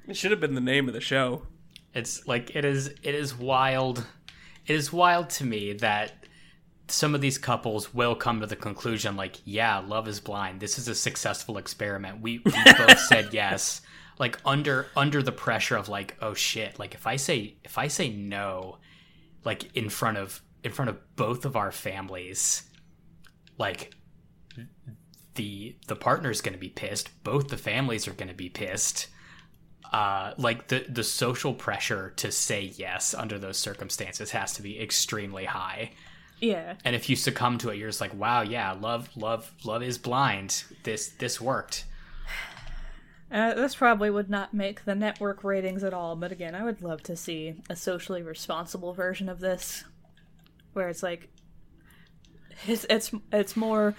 [0.07, 1.43] It should have been the name of the show.
[1.93, 4.03] It's like it is it is wild.
[4.65, 6.25] It is wild to me that
[6.87, 10.59] some of these couples will come to the conclusion like, yeah, love is blind.
[10.59, 12.21] This is a successful experiment.
[12.21, 13.81] We, we both said yes.
[14.17, 17.87] Like under under the pressure of like, oh shit, like if I say if I
[17.87, 18.77] say no,
[19.43, 22.63] like in front of in front of both of our families,
[23.57, 23.93] like
[25.35, 27.09] the the partner's going to be pissed.
[27.23, 29.07] Both the families are going to be pissed.
[29.91, 34.79] Uh, like the the social pressure to say yes under those circumstances has to be
[34.79, 35.91] extremely high.
[36.39, 36.75] Yeah.
[36.83, 39.97] And if you succumb to it, you're just like, wow, yeah, love, love, love is
[39.97, 40.63] blind.
[40.83, 41.85] This this worked.
[43.31, 46.81] Uh, this probably would not make the network ratings at all, but again, I would
[46.81, 49.83] love to see a socially responsible version of this,
[50.73, 51.29] where it's like,
[52.67, 53.95] it's it's, it's more.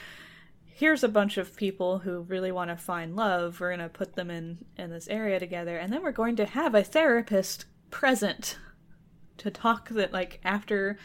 [0.65, 3.61] Here's a bunch of people who really want to find love.
[3.61, 6.75] We're gonna put them in in this area together, and then we're going to have
[6.75, 8.59] a therapist present
[9.39, 10.99] to talk that like after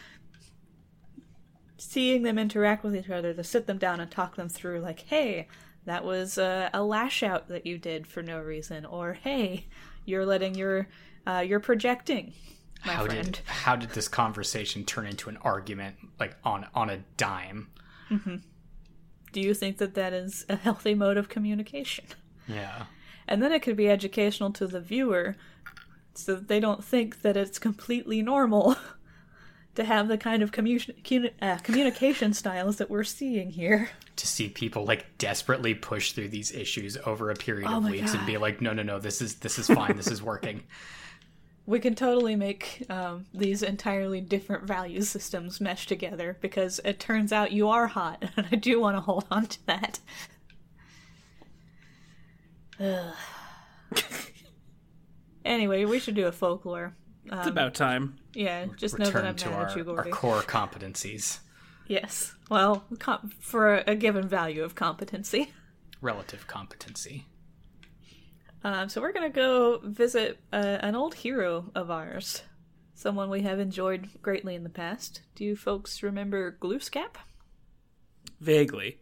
[1.76, 5.00] seeing them interact with each other to sit them down and talk them through like
[5.00, 5.48] hey
[5.84, 9.66] that was uh, a lash out that you did for no reason or hey
[10.04, 10.88] you're letting your
[11.26, 12.32] uh, you're projecting
[12.84, 16.90] my How friend did how did this conversation turn into an argument like on on
[16.90, 17.68] a dime?
[19.32, 22.04] do you think that that is a healthy mode of communication
[22.46, 22.84] Yeah.
[23.26, 25.36] and then it could be educational to the viewer
[26.14, 28.76] so that they don't think that it's completely normal
[29.74, 34.48] to have the kind of commu- uh, communication styles that we're seeing here To see
[34.48, 38.36] people like desperately push through these issues over a period Oh of weeks and be
[38.36, 40.62] like, no, no, no, this is this is fine, this is working.
[41.64, 47.32] we can totally make um, these entirely different value systems mesh together because it turns
[47.32, 50.00] out you are hot, and I do want to hold on to that.
[52.80, 53.14] Ugh.
[55.44, 56.94] anyway, we should do a folklore.
[57.24, 58.16] It's about time.
[58.34, 61.38] Yeah, just know that Return I'm to mad our, at you, our core competencies,
[61.86, 62.34] Yes.
[62.50, 65.52] Well, com- for a, a given value of competency.
[66.00, 67.26] relative competency.
[68.64, 72.42] Um, so we're gonna go visit uh, an old hero of ours,
[72.94, 75.22] someone we have enjoyed greatly in the past.
[75.34, 77.16] Do you folks remember Glooscap?
[78.40, 78.98] Vaguely.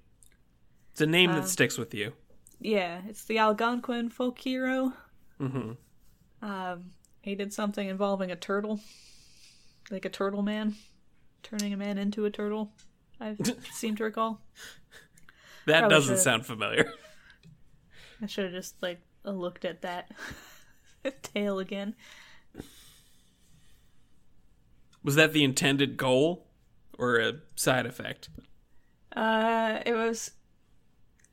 [0.92, 2.12] It's a name Uh, that sticks with you.
[2.59, 4.92] Yeah, it's the Algonquin folk hero.
[5.40, 5.72] Mm-hmm.
[6.42, 8.80] Um, he did something involving a turtle,
[9.90, 10.76] like a turtle man,
[11.42, 12.72] turning a man into a turtle.
[13.20, 13.37] I
[13.72, 14.40] seem to recall.
[15.66, 16.92] That probably doesn't should- sound familiar.
[18.22, 20.11] I should have just like looked at that
[21.22, 21.94] tail again.
[25.02, 26.46] Was that the intended goal
[26.98, 28.28] or a side effect?
[29.16, 30.33] Uh, it was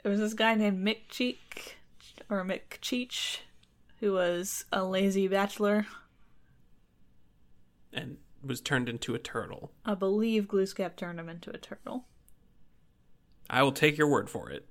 [0.03, 1.77] it was this guy named Mick Cheek
[2.29, 3.39] or Mick Cheech,
[3.99, 5.85] who was a lazy bachelor.
[7.91, 9.71] And was turned into a turtle.
[9.85, 12.05] I believe Glooscap turned him into a turtle.
[13.49, 14.67] I will take your word for it.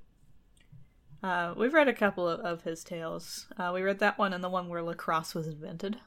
[1.23, 3.47] Uh, we've read a couple of, of his tales.
[3.59, 5.99] Uh, we read that one and the one where lacrosse was invented.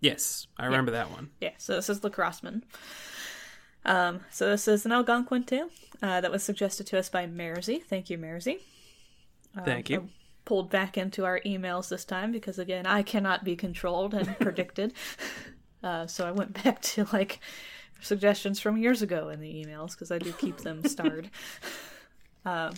[0.00, 1.30] Yes, I remember that one.
[1.40, 2.62] Yeah, so this is Lacrosseman.
[3.84, 5.70] Um, so this is an Algonquin tale
[6.02, 7.78] uh, that was suggested to us by Mersey.
[7.78, 8.58] Thank you, Mersey.
[9.64, 10.10] Thank you.
[10.46, 14.38] I pulled back into our emails this time because again I cannot be controlled and
[14.40, 14.92] predicted.
[15.82, 17.40] Uh, so I went back to like
[18.00, 21.30] suggestions from years ago in the emails because I do keep them starred.
[22.44, 22.74] um,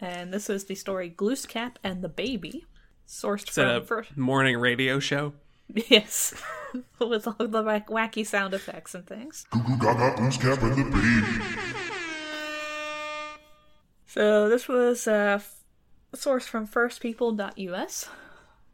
[0.00, 2.64] and this is the story Glooscap and the Baby,
[3.06, 4.16] sourced Is from a first.
[4.16, 5.34] morning radio show?
[5.88, 6.34] Yes,
[6.98, 9.44] with all the like, wacky sound effects and things.
[9.50, 11.44] Goo goo gaga goose cap and the baby.
[14.06, 15.40] So this was uh,
[16.14, 18.08] sourced from firstpeople.us,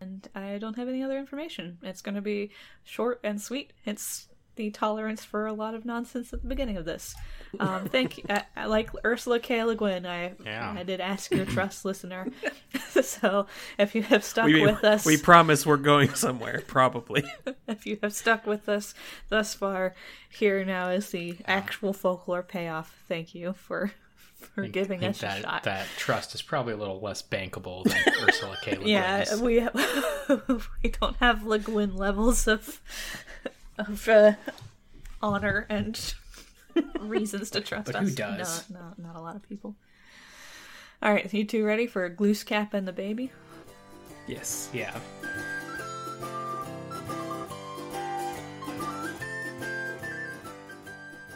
[0.01, 1.79] and I don't have any other information.
[1.83, 2.51] It's going to be
[2.85, 3.72] short and sweet.
[3.85, 7.14] It's the tolerance for a lot of nonsense at the beginning of this.
[7.61, 8.24] Um, thank you.
[8.29, 9.62] I, I like Ursula K.
[9.64, 10.05] Le Guin.
[10.05, 10.74] I Yeah.
[10.77, 12.27] I did ask your trust, listener.
[13.03, 13.46] so
[13.79, 17.24] if you have stuck We, with us, we promise we're going somewhere, probably.
[17.68, 18.94] if you have stuck with us
[19.29, 19.94] thus far,
[20.29, 23.01] here now is the actual folklore payoff.
[23.09, 23.92] Thank you for
[24.40, 25.62] for giving think us that, a shot.
[25.64, 27.96] that trust is probably a little less bankable than
[28.29, 28.77] Ursula K.
[28.79, 29.40] Le Yeah, Guin's.
[29.40, 29.61] we
[30.83, 32.81] we don't have Le Guin levels of
[33.79, 34.33] of uh,
[35.22, 36.14] honor and
[37.01, 38.09] reasons to trust But us.
[38.09, 38.70] who does?
[38.70, 39.74] No, no, not a lot of people.
[41.03, 43.31] All right, you two ready for Glooscap and the baby?
[44.27, 44.68] yes.
[44.72, 44.98] Yeah.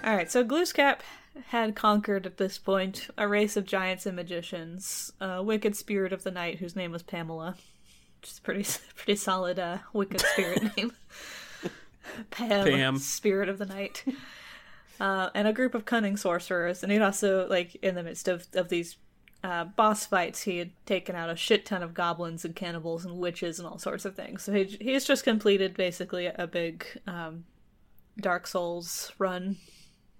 [0.05, 0.99] All right, so Glooscap
[1.49, 6.23] had conquered at this point a race of giants and magicians, a wicked spirit of
[6.23, 7.57] the night whose name was Pamela.
[8.21, 8.65] Which is a pretty
[8.97, 10.93] pretty solid uh, wicked spirit name.
[12.31, 12.99] Pam, Pam.
[12.99, 14.05] spirit of the night.
[15.01, 16.83] uh, and a group of cunning sorcerers.
[16.83, 18.97] And he'd also, like, in the midst of, of these
[19.43, 23.19] uh, boss fights, he had taken out a shit ton of goblins and cannibals and
[23.19, 24.43] witches and all sorts of things.
[24.43, 27.45] So he, he's just completed basically a big um,
[28.21, 29.57] Dark Souls run.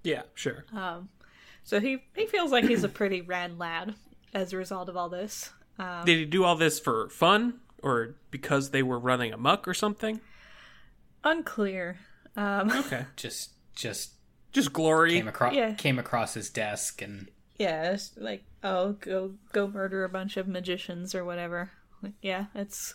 [0.03, 0.65] Yeah, sure.
[1.65, 3.95] So he, he feels like he's a pretty rad lad
[4.35, 5.51] as a result of all this.
[6.05, 10.21] Did he do all this for fun or because they were running amok or something?
[11.25, 11.99] Unclear.
[12.37, 13.07] Um, Okay.
[13.17, 14.13] Just just
[14.53, 15.13] Just glory.
[15.13, 15.73] came across Yeah.
[15.75, 20.49] came across his desk and yeah, it's like, oh, go go murder a bunch of
[20.49, 21.71] magicians or whatever.
[22.03, 22.95] Like, yeah, it's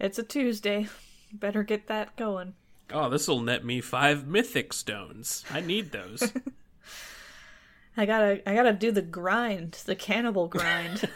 [0.00, 0.88] it's a Tuesday.
[1.32, 2.54] Better get that going.
[2.92, 5.44] Oh, this will net me five mythic stones.
[5.50, 6.32] I need those.
[7.96, 11.08] I gotta I gotta do the grind, the cannibal grind.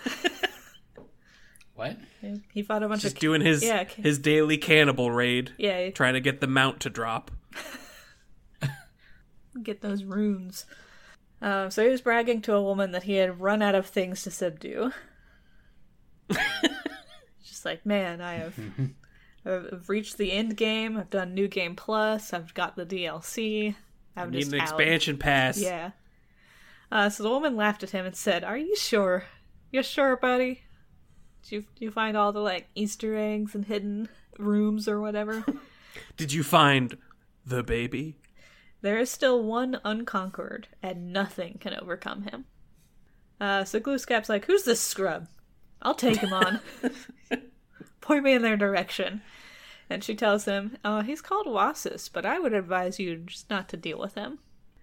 [1.74, 1.96] what?
[2.52, 5.52] he fought a bunch Just of doing his yeah, ca- his daily cannibal raid.
[5.58, 7.30] yeah, Trying to get the mount to drop.
[9.62, 10.66] get those runes.
[11.40, 14.22] Uh, so he was bragging to a woman that he had run out of things
[14.22, 14.90] to subdue.
[17.44, 18.58] Just like, man, I have
[19.46, 20.96] I've reached the end game.
[20.96, 22.32] I've done New Game Plus.
[22.32, 23.74] I've got the DLC.
[24.16, 24.68] I'm Need just an out.
[24.68, 25.58] expansion pass.
[25.60, 25.92] Yeah.
[26.90, 29.24] Uh, so the woman laughed at him and said, "Are you sure?
[29.70, 30.62] You sure, buddy?
[31.42, 35.44] Did you did you find all the like Easter eggs and hidden rooms or whatever?"
[36.16, 36.96] Did you find
[37.44, 38.16] the baby?
[38.82, 42.44] There is still one unconquered, and nothing can overcome him.
[43.40, 45.26] Uh, so Glooskap's like, Who's this scrub?
[45.82, 46.60] I'll take him on.
[48.00, 49.22] Point me in their direction.
[49.88, 53.68] And she tells him, Oh, he's called Wasis, but I would advise you just not
[53.70, 54.38] to deal with him.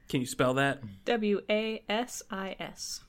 [0.10, 0.82] Can you spell that?
[1.06, 3.02] W A S I S.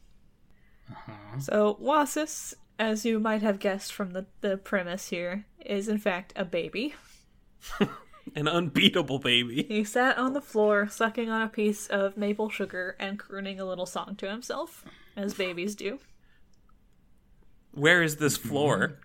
[0.91, 1.41] Uh-huh.
[1.41, 6.33] So, Wasis, as you might have guessed from the, the premise here, is in fact
[6.37, 6.95] a baby.
[8.35, 9.65] An unbeatable baby.
[9.65, 13.67] He sat on the floor, sucking on a piece of maple sugar and crooning a
[13.67, 15.99] little song to himself, as babies do.
[17.73, 18.99] Where is this floor?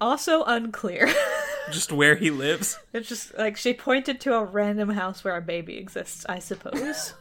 [0.00, 1.12] Also unclear.
[1.72, 2.78] Just where he lives?
[2.92, 7.14] it's just like she pointed to a random house where a baby exists, I suppose.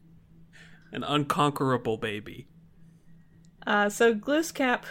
[0.92, 2.46] An unconquerable baby.
[3.66, 4.82] uh, so Glooskap,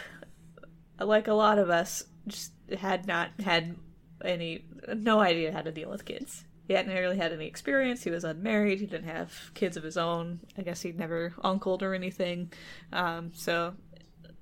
[1.00, 3.76] like a lot of us, just had not had
[4.24, 6.44] any, no idea how to deal with kids.
[6.66, 8.02] He hadn't really had any experience.
[8.02, 8.80] He was unmarried.
[8.80, 10.40] He didn't have kids of his own.
[10.56, 12.52] I guess he'd never uncled or anything.
[12.92, 13.74] Um, so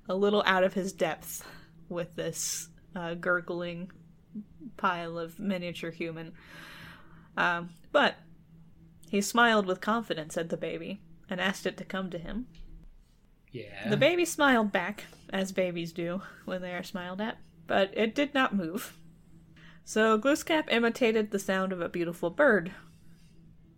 [0.07, 1.45] a little out of his depth
[1.89, 3.91] with this uh, gurgling
[4.77, 6.33] pile of miniature human.
[7.37, 8.15] Um, but
[9.09, 12.47] he smiled with confidence at the baby and asked it to come to him.
[13.51, 13.89] Yeah.
[13.89, 18.33] The baby smiled back, as babies do when they are smiled at, but it did
[18.33, 18.97] not move.
[19.85, 22.71] So Glooskap imitated the sound of a beautiful bird,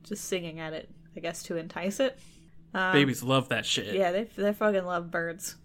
[0.03, 2.17] just singing at it, I guess to entice it.
[2.73, 3.95] Babies love that shit.
[3.95, 5.55] Yeah, they they fucking love birds.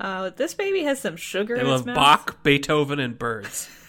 [0.00, 1.96] Uh, this baby has some sugar They in love its mouth.
[1.96, 3.70] Bach, Beethoven, and birds.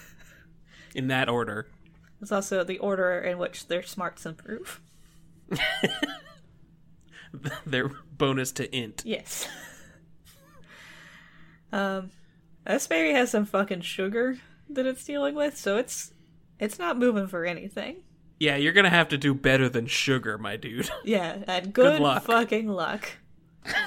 [0.95, 1.67] In that order.
[2.21, 4.79] It's also the order in which their smarts improve.
[7.65, 9.03] Their bonus to int.
[9.05, 9.47] Yes.
[11.71, 12.12] um,
[12.65, 14.38] this baby has some fucking sugar
[14.69, 16.13] that it's dealing with, so it's
[16.60, 17.97] it's not moving for anything.
[18.39, 20.89] Yeah, you're gonna have to do better than sugar, my dude.
[21.03, 22.23] Yeah, and good, luck.
[22.23, 23.10] fucking luck.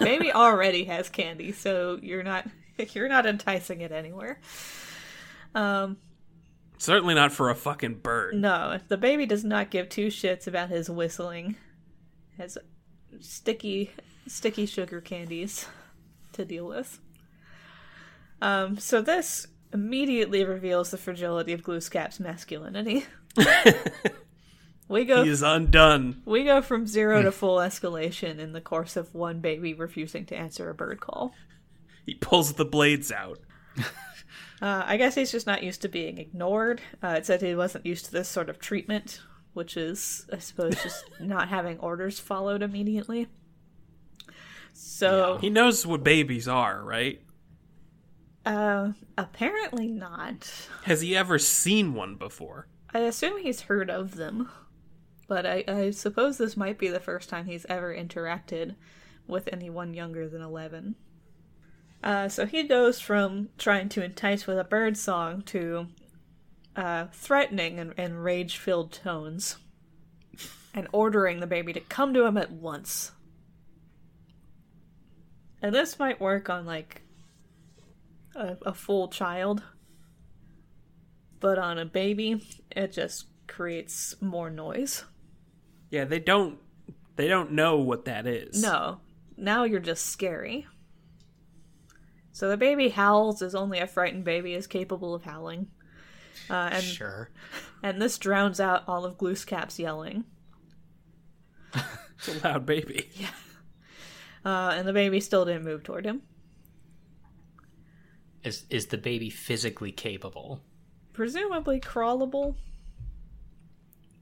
[0.00, 2.46] Baby already has candy, so you're not
[2.92, 4.40] you're not enticing it anywhere.
[5.54, 5.96] Um,
[6.78, 8.34] Certainly not for a fucking bird.
[8.34, 11.56] no, the baby does not give two shits about his whistling.
[12.36, 12.56] His
[13.20, 13.90] sticky,
[14.26, 15.66] sticky sugar candies
[16.32, 17.00] to deal with.
[18.40, 23.04] Um, so this immediately reveals the fragility of Glooskap's masculinity.
[24.88, 26.22] we go He is undone.
[26.24, 30.36] We go from zero to full escalation in the course of one baby refusing to
[30.36, 31.32] answer a bird call.
[32.06, 33.40] He pulls the blades out.
[34.60, 36.80] Uh, I guess he's just not used to being ignored.
[37.02, 39.20] Uh, it said he wasn't used to this sort of treatment,
[39.52, 43.28] which is, I suppose, just not having orders followed immediately.
[44.72, 47.20] So, He knows what babies are, right?
[48.46, 50.50] uh, apparently not.
[50.84, 52.66] Has he ever seen one before?
[52.94, 54.48] I assume he's heard of them,
[55.26, 58.74] but I, I suppose this might be the first time he's ever interacted
[59.26, 60.94] with anyone younger than 11.
[62.02, 65.88] Uh, so he goes from trying to entice with a bird song to
[66.76, 69.56] uh, threatening and, and rage filled tones
[70.74, 73.12] and ordering the baby to come to him at once.
[75.60, 77.02] And this might work on like
[78.36, 79.62] a, a full child
[81.40, 85.04] but on a baby, it just creates more noise.
[85.90, 86.58] Yeah, they don't
[87.16, 88.60] they don't know what that is.
[88.62, 89.00] No,
[89.36, 90.66] now you're just scary.
[92.38, 95.66] So the baby howls as only a frightened baby is capable of howling.
[96.48, 97.30] Uh, and Sure.
[97.82, 100.22] and this drowns out all of Glooscap's yelling.
[101.74, 103.10] It's a loud baby.
[104.44, 106.22] Uh, and the baby still didn't move toward him.
[108.44, 110.60] Is is the baby physically capable?
[111.12, 112.54] Presumably crawlable.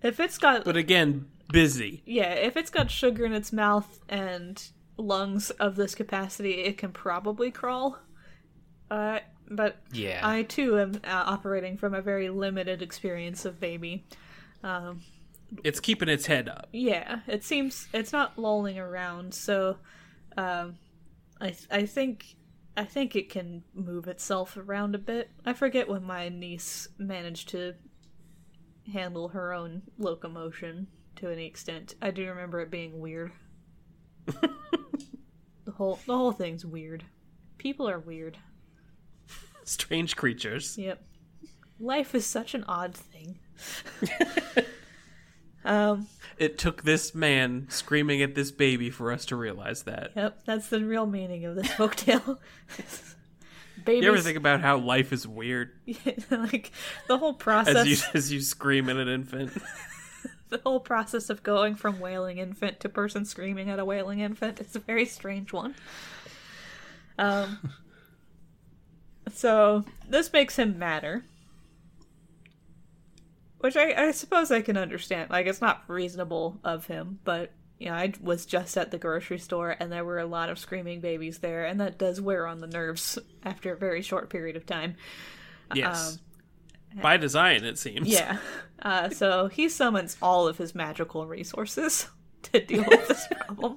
[0.03, 2.03] If it's got But again, busy.
[2.07, 4.62] yeah, if it's got sugar in its mouth and
[4.97, 7.99] lungs of this capacity, it can probably crawl.
[8.91, 9.20] Uh,
[9.51, 10.20] but Yeah.
[10.22, 14.05] I too am uh, operating from a very limited experience of baby.
[15.62, 16.68] It's keeping its head up.
[16.72, 19.76] Yeah, it seems it's not lolling around, so
[20.37, 20.76] um,
[21.41, 22.34] I th- I think
[22.76, 25.30] I think it can move itself around a bit.
[25.45, 27.74] I forget when my niece managed to
[28.93, 31.95] handle her own locomotion to any extent.
[32.03, 33.30] I do remember it being weird.
[34.26, 37.05] the whole the whole thing's weird.
[37.59, 38.37] People are weird.
[39.69, 40.79] Strange creatures.
[40.79, 41.03] Yep.
[41.81, 43.39] Life is such an odd thing.
[45.64, 46.07] um
[46.39, 50.12] It took this man screaming at this baby for us to realize that.
[50.14, 52.39] Yep, that's the real meaning of this folktale.
[53.85, 55.73] Babies, You ever think about how life is weird
[56.31, 56.73] like
[57.09, 59.53] the whole process, as you as you scream at an infant?
[60.49, 64.61] the whole process of going from wailing infant to person screaming at a wailing infant
[64.61, 65.75] is a very strange one.
[67.19, 67.73] Um,
[69.37, 71.24] so this makes him matter,
[73.59, 75.30] which I, I suppose I can understand.
[75.30, 79.39] Like it's not reasonable of him, but you know, I was just at the grocery
[79.39, 82.61] store and there were a lot of screaming babies there, and that does wear on
[82.61, 84.97] the nerves after a very short period of time.
[85.74, 86.18] Yes.
[87.03, 88.09] By design, it seems.
[88.09, 88.39] Yeah.
[88.80, 92.09] Uh, so he summons all of his magical resources
[92.45, 93.76] to deal with this problem.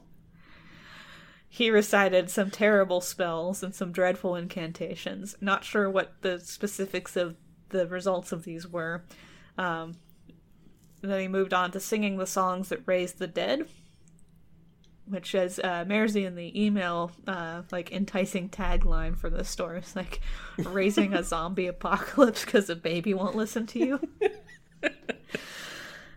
[1.52, 5.36] He recited some terrible spells and some dreadful incantations.
[5.42, 7.36] Not sure what the specifics of
[7.70, 9.04] the results of these were.
[9.58, 9.96] Um,
[11.02, 13.68] then he moved on to singing the songs that raised the dead,
[15.08, 19.80] which is uh, Marcy in the email, uh, like enticing tagline for the story.
[19.80, 20.22] It's like
[20.58, 24.00] raising a zombie apocalypse because a baby won't listen to you.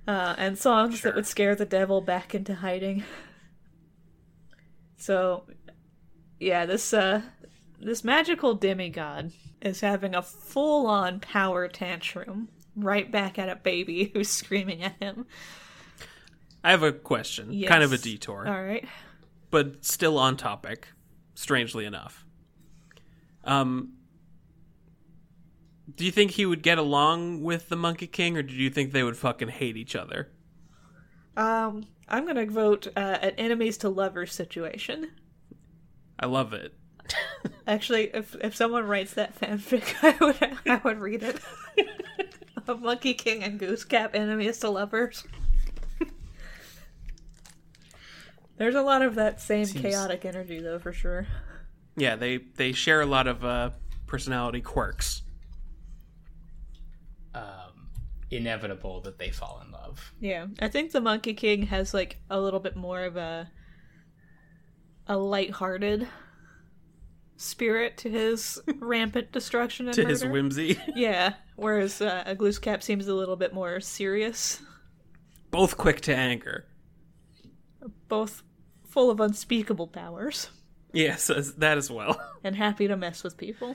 [0.06, 3.04] uh, and songs that would scare the devil back into hiding.
[5.02, 5.42] So,
[6.38, 7.22] yeah, this uh,
[7.80, 14.28] this magical demigod is having a full-on power tantrum right back at a baby who's
[14.28, 15.26] screaming at him.
[16.62, 18.86] I have a question, kind of a detour, All right.
[19.50, 20.86] but still on topic.
[21.34, 22.24] Strangely enough,
[23.42, 23.94] um,
[25.96, 28.92] do you think he would get along with the Monkey King, or do you think
[28.92, 30.28] they would fucking hate each other?
[31.36, 35.10] Um, I'm gonna vote uh, an enemies to lovers situation.
[36.20, 36.74] I love it.
[37.66, 41.40] Actually, if if someone writes that fanfic, I would I would read it.
[42.68, 45.24] a Monkey King and Glooscap enemies to lovers.
[48.58, 51.26] There's a lot of that same Seems- chaotic energy, though, for sure.
[51.96, 53.70] Yeah, they they share a lot of uh,
[54.06, 55.22] personality quirks.
[57.34, 57.61] Um,
[58.32, 60.12] inevitable that they fall in love.
[60.20, 63.50] Yeah, I think the Monkey King has like a little bit more of a
[65.06, 66.08] a light-hearted
[67.36, 70.10] spirit to his rampant destruction and To murder.
[70.10, 74.62] his whimsy, Yeah, whereas uh, a Glooscap seems a little bit more serious,
[75.50, 76.66] both quick to anger.
[78.08, 78.42] both
[78.86, 80.50] full of unspeakable powers
[80.92, 82.20] Yes, as- that as well.
[82.44, 83.74] and happy to mess with people.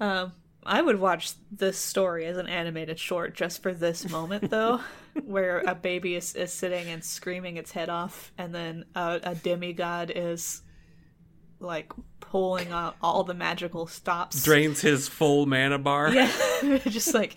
[0.00, 0.32] Um,
[0.66, 4.80] I would watch this story as an animated short just for this moment, though,
[5.24, 9.34] where a baby is, is sitting and screaming its head off, and then a, a
[9.34, 10.62] demigod is
[11.58, 11.90] like
[12.20, 14.42] pulling out all the magical stops.
[14.42, 16.12] Drains his full mana bar.
[16.12, 16.30] Yeah,
[16.88, 17.36] just like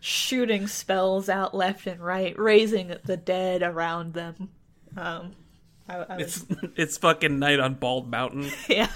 [0.00, 4.50] shooting spells out left and right, raising the dead around them.
[4.96, 5.32] Um,
[5.88, 8.50] I, I was, It's it's fucking night on Bald Mountain.
[8.68, 8.88] yeah.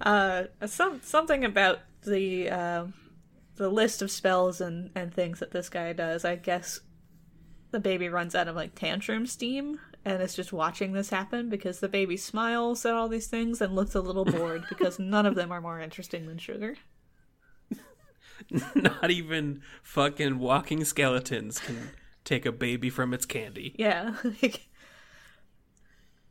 [0.00, 2.94] Uh, some something about the um
[3.56, 6.24] the list of spells and and things that this guy does.
[6.24, 6.80] I guess
[7.70, 9.80] the baby runs out of like tantrum steam.
[10.04, 13.74] And is just watching this happen because the baby smiles at all these things and
[13.74, 16.76] looks a little bored because none of them are more interesting than sugar.
[18.74, 21.90] Not even fucking walking skeletons can
[22.24, 23.74] take a baby from its candy.
[23.78, 24.14] Yeah.
[24.42, 24.65] Like,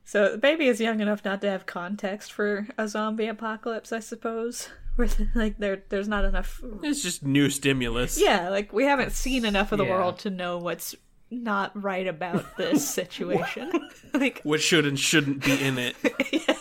[0.05, 3.99] so the baby is young enough not to have context for a zombie apocalypse, I
[3.99, 4.69] suppose.
[4.95, 8.17] Where like there there's not enough It's just new stimulus.
[8.17, 9.91] Yeah, like we haven't seen enough of the Yeah.
[9.91, 10.95] world to know what's
[11.29, 13.71] not right about this situation.
[14.13, 15.97] like What should and shouldn't be in it.
[16.31, 16.55] Yeah.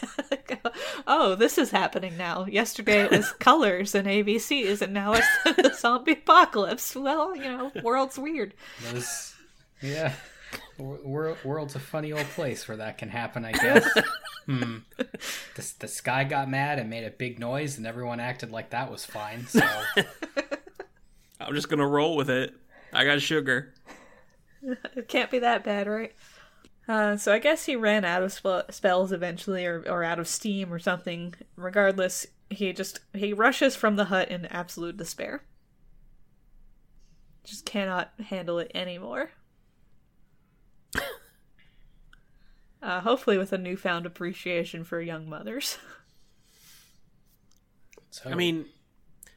[1.06, 2.46] oh, this is happening now.
[2.46, 6.96] Yesterday it was colors and ABCs, and now it's the zombie apocalypse.
[6.96, 8.54] Well, you know, world's weird.
[8.90, 9.34] Those,
[9.80, 10.14] yeah.
[10.78, 13.88] Wor- world's a funny old place where that can happen, I guess.
[14.46, 14.78] hmm.
[14.96, 18.90] The, the sky got mad and made a big noise, and everyone acted like that
[18.90, 19.46] was fine.
[19.46, 19.60] So
[21.40, 22.54] I'm just gonna roll with it.
[22.92, 23.74] I got sugar.
[24.96, 26.14] It can't be that bad, right?
[26.88, 30.26] Uh, so I guess he ran out of spe- spells eventually, or, or out of
[30.26, 31.34] steam or something.
[31.54, 35.44] Regardless, he just he rushes from the hut in absolute despair.
[37.44, 39.32] Just cannot handle it anymore.
[42.84, 45.78] Uh, hopefully, with a newfound appreciation for young mothers.
[48.10, 48.66] so I mean,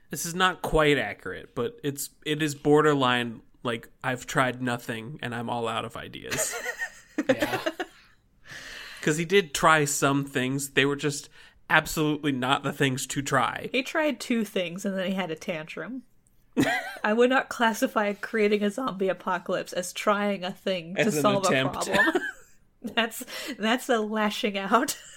[0.09, 5.33] this is not quite accurate, but it's it is borderline like I've tried nothing and
[5.33, 6.53] I'm all out of ideas.
[7.29, 7.59] yeah.
[8.99, 11.29] Because he did try some things, they were just
[11.69, 13.69] absolutely not the things to try.
[13.71, 16.03] He tried two things and then he had a tantrum.
[17.01, 21.21] I would not classify creating a zombie apocalypse as trying a thing to As an
[21.21, 21.97] solve a problem.
[22.95, 23.23] that's
[23.57, 24.97] that's a lashing out.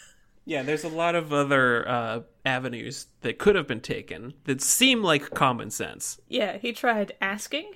[0.47, 5.01] Yeah, there's a lot of other uh, avenues that could have been taken that seem
[5.03, 6.19] like common sense.
[6.29, 7.71] Yeah, he tried asking,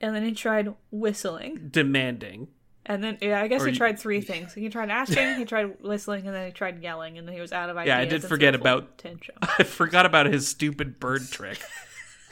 [0.00, 2.48] and then he tried whistling, Demanding.
[2.86, 4.52] and then yeah, I guess Or he tried three things.
[4.54, 7.50] He tried asking, he tried whistling, and then he tried yelling, and then he was
[7.52, 7.88] out of ideas.
[7.88, 9.38] Yeah, I did forget about- tantrum.
[9.42, 11.58] I forgot about his stupid bird trick.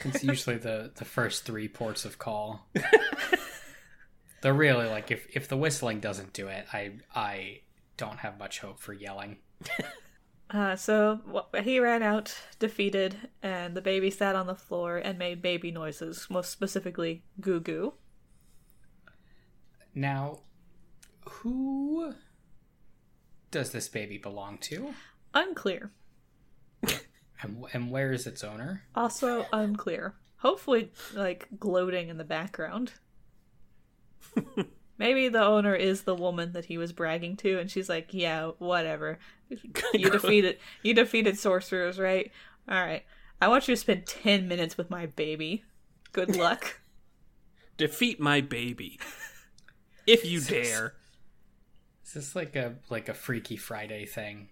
[0.05, 2.65] It's usually the, the first three ports of call.
[4.41, 7.61] They're really like if, if the whistling doesn't do it, I I
[7.97, 9.37] don't have much hope for yelling.
[10.49, 15.19] Uh, so wh- he ran out defeated, and the baby sat on the floor and
[15.19, 17.93] made baby noises, most specifically goo goo.
[19.93, 20.43] Now,
[21.25, 22.13] who
[23.51, 24.93] does this baby belong to?
[25.33, 25.91] Unclear.
[27.39, 28.81] And, and where is its owner?
[28.95, 30.15] Also unclear.
[30.37, 32.93] Hopefully, like gloating in the background.
[34.97, 38.51] Maybe the owner is the woman that he was bragging to, and she's like, "Yeah,
[38.59, 39.19] whatever.
[39.93, 42.31] You defeated, you defeated sorcerers, right?
[42.67, 43.03] All right.
[43.39, 45.63] I want you to spend ten minutes with my baby.
[46.11, 46.81] Good luck."
[47.77, 48.99] Defeat my baby.
[50.07, 50.95] If you dare.
[52.05, 54.49] Is this like a like a Freaky Friday thing?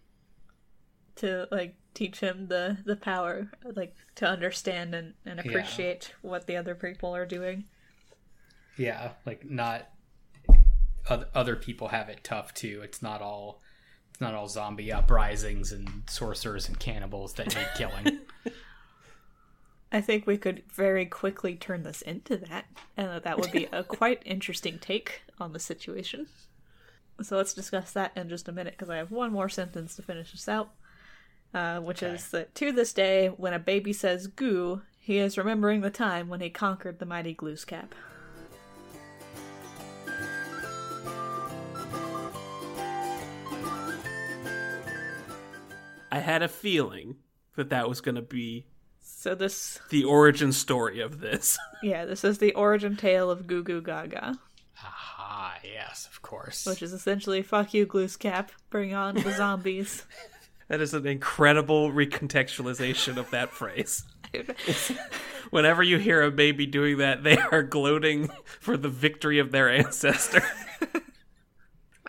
[1.16, 5.50] to like teach him the the power, like to understand and and Yeah.
[5.52, 7.66] appreciate what the other people are doing.
[8.78, 9.90] Yeah, like not
[11.10, 12.82] other, other people have it tough too.
[12.84, 13.62] It's not all
[14.10, 18.20] it's not all zombie uprisings and sorcerers and cannibals that need killing.
[19.92, 22.66] I think we could very quickly turn this into that,
[22.98, 26.28] and that that would be a quite interesting take on the situation.
[27.22, 30.02] So let's discuss that in just a minute, because I have one more sentence to
[30.02, 30.72] finish this out,
[31.54, 35.82] uh, which is that to this day, when a baby says "goo," he is remembering
[35.82, 37.92] the time when he conquered the mighty Glooscap.
[46.16, 47.18] I had a feeling
[47.58, 48.68] that that was going to be
[49.02, 51.58] So this, the origin story of this.
[51.84, 54.40] yeah, this is the origin tale of Goo Goo Gaga.
[54.82, 56.66] ah, yes, of course.
[56.66, 60.06] which is essentially "fuck you, Glooscap, bring on the zombies."
[60.70, 64.06] That is an incredible recontextualization of that phrase.
[65.50, 68.30] Whenever you hear a baby doing that, they are gloating
[68.62, 70.44] for the victory of their ancestor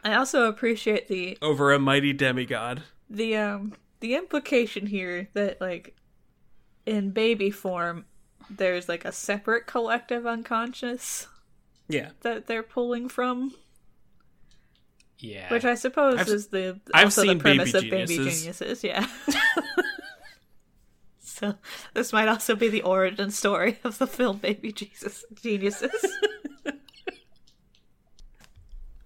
[0.05, 2.85] I also appreciate the over a mighty demigod.
[3.11, 5.97] the um the implication here that like
[6.85, 8.05] in baby form,
[8.51, 11.27] there's like a separate collective unconscious
[11.89, 12.11] Yeah.
[12.23, 13.55] that they're pulling from,
[15.19, 18.07] yeah, which I suppose I've- is the I've also seen the premise Baby of Baby
[18.17, 18.59] Geniuses.
[18.61, 18.85] Geniuses.
[18.85, 19.07] Yeah.
[21.21, 21.55] so
[21.95, 25.91] this might also be the origin story of the film Baby Jesus Geniuses.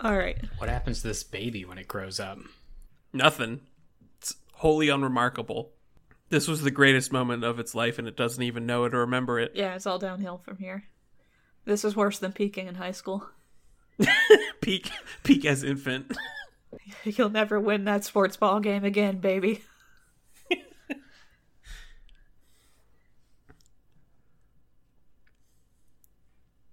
[0.01, 0.39] All right.
[0.59, 2.39] what happens to this baby when it grows up?
[3.13, 3.61] Nothing.
[4.61, 5.73] Wholly unremarkable.
[6.29, 8.99] This was the greatest moment of its life, and it doesn't even know it or
[8.99, 9.53] remember it.
[9.55, 10.85] Yeah, it's all downhill from here.
[11.65, 13.27] This is worse than peaking in high school.
[14.61, 14.91] Peak,
[15.23, 16.15] peak as infant.
[17.05, 19.63] You'll never win that sports ball game again, baby.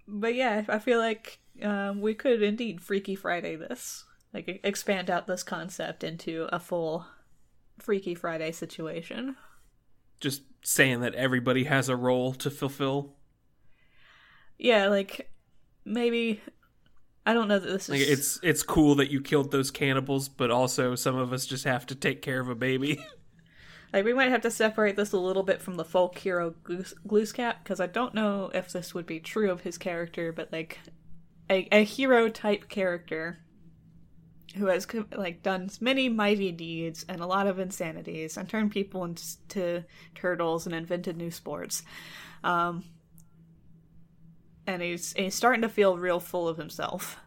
[0.09, 4.03] but yeah, I feel like um, we could indeed Freaky Friday this.
[4.33, 7.05] Like, expand out this concept into a full
[7.79, 9.35] Freaky Friday situation.
[10.19, 13.13] just saying that everybody has a role to fulfill.
[14.57, 15.31] Yeah, like
[15.85, 16.41] maybe
[17.25, 20.29] I don't know that this is Like it's it's cool that you killed those cannibals,
[20.29, 23.03] but also some of us just have to take care of a baby.
[23.93, 26.93] like we might have to separate this a little bit from the folk hero Goose,
[27.07, 30.79] Glooscap because I don't know if this would be true of his character, but like
[31.49, 33.39] a, a hero type character
[34.55, 39.03] who has like done many mighty deeds and a lot of insanities and turned people
[39.03, 39.83] into
[40.15, 41.83] turtles and invented new sports.
[42.43, 42.83] Um,
[44.65, 47.17] and he's he's starting to feel real full of himself.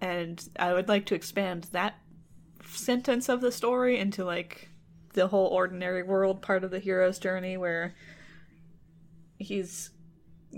[0.00, 1.94] And I would like to expand that
[2.66, 4.68] sentence of the story into like
[5.12, 7.94] the whole ordinary world part of the hero's journey where
[9.38, 9.90] he's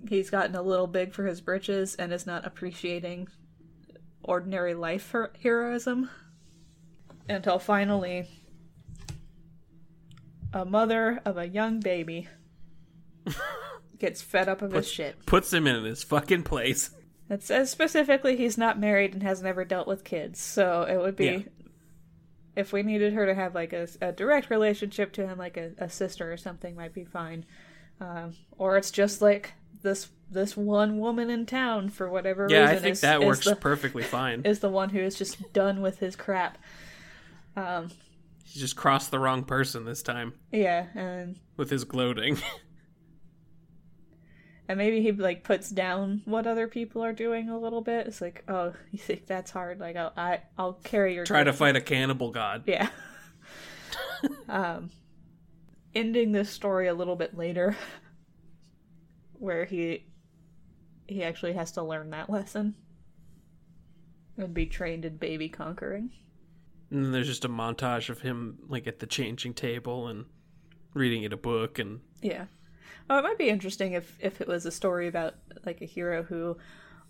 [0.08, 3.28] he's gotten a little big for his britches and is not appreciating
[4.26, 6.10] ordinary life her- heroism
[7.28, 8.28] until finally
[10.52, 12.28] a mother of a young baby
[13.98, 15.24] gets fed up of his shit.
[15.26, 16.90] Puts him in his fucking place.
[17.28, 21.16] It says specifically he's not married and has never dealt with kids, so it would
[21.16, 21.38] be Yeah.
[22.54, 25.72] if we needed her to have like a, a direct relationship to him, like a,
[25.78, 27.44] a sister or something, might be fine.
[28.00, 29.54] Um, or it's just like
[29.86, 33.26] this this one woman in town for whatever Yeah, reason I think is, that is
[33.26, 34.42] works the, perfectly fine.
[34.44, 36.58] is the one who is just done with his crap.
[38.44, 42.38] He just crossed the wrong person this time Yeah, and with his gloating.
[44.68, 48.06] and maybe he like puts down what other people are doing a little bit.
[48.06, 49.80] It's like, oh, you think that's hard?
[49.80, 52.64] Like, I'll I, I'll carry your Try to fight a cannibal god.
[52.66, 52.88] Yeah.
[54.48, 54.90] um,
[55.94, 57.76] ending this story a little bit later,
[59.38, 60.06] where he
[61.06, 62.74] he actually has to learn that lesson
[64.36, 66.10] and be trained in baby conquering.
[66.90, 70.26] And then there's just a montage of him like at the changing table and
[70.94, 72.46] reading in a book and Yeah.
[73.08, 75.34] Oh, it might be interesting if if it was a story about
[75.64, 76.56] like a hero who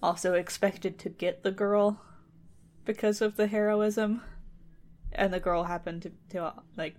[0.03, 2.01] also expected to get the girl
[2.85, 4.23] because of the heroism,
[5.13, 6.97] and the girl happened to to like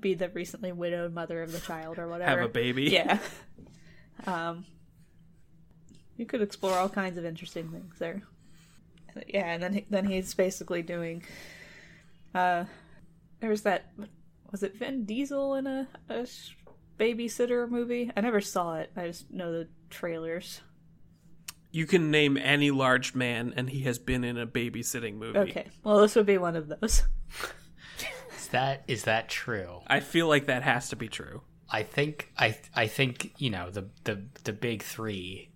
[0.00, 2.40] be the recently widowed mother of the child or whatever.
[2.40, 2.84] have a baby.
[2.84, 3.18] Yeah.
[4.26, 4.64] um,
[6.16, 8.22] you could explore all kinds of interesting things there.
[9.26, 11.22] Yeah, and then he, then he's basically doing.
[12.34, 12.64] Uh,
[13.40, 13.86] there was that.
[14.50, 16.56] Was it Vin Diesel in a, a sh-
[16.98, 18.10] babysitter movie?
[18.16, 18.90] I never saw it.
[18.96, 20.60] I just know the trailers.
[21.70, 25.38] You can name any large man and he has been in a babysitting movie.
[25.38, 27.02] Okay, well this would be one of those.
[28.38, 29.80] Is that is that true?
[29.86, 31.42] I feel like that has to be true.
[31.70, 35.50] I think I I think you know the the the big three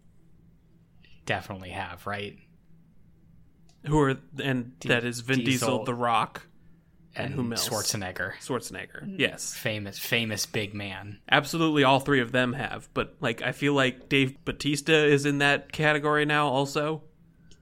[1.24, 2.36] definitely have right
[3.86, 5.84] Who are and that is Vin Diesel, Diesel.
[5.84, 6.46] The Rock,
[7.14, 7.68] and, who else?
[7.68, 9.04] Schwarzenegger, Schwarzenegger.
[9.04, 9.18] Mm.
[9.18, 9.54] Yes.
[9.54, 11.18] famous famous big man.
[11.30, 15.38] Absolutely all three of them have, but like I feel like Dave Bautista is in
[15.38, 17.02] that category now also.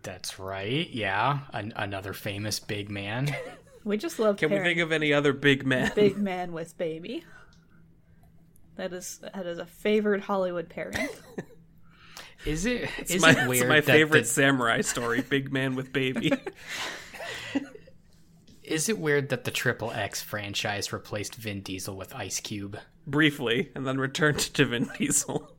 [0.02, 0.88] That's right.
[0.90, 3.34] Yeah, An- another famous big man.
[3.82, 5.90] We just love Can we think of any other big men?
[5.94, 7.24] big man with baby.
[8.80, 10.96] That is that is a favored Hollywood pairing.
[12.46, 12.88] Is it?
[12.96, 15.92] It's Is my, it it's weird my that favorite the- samurai story, Big Man with
[15.92, 16.32] Baby.
[18.62, 22.78] is it weird that the Triple X franchise replaced Vin Diesel with Ice Cube?
[23.06, 25.54] Briefly, and then returned to Vin Diesel.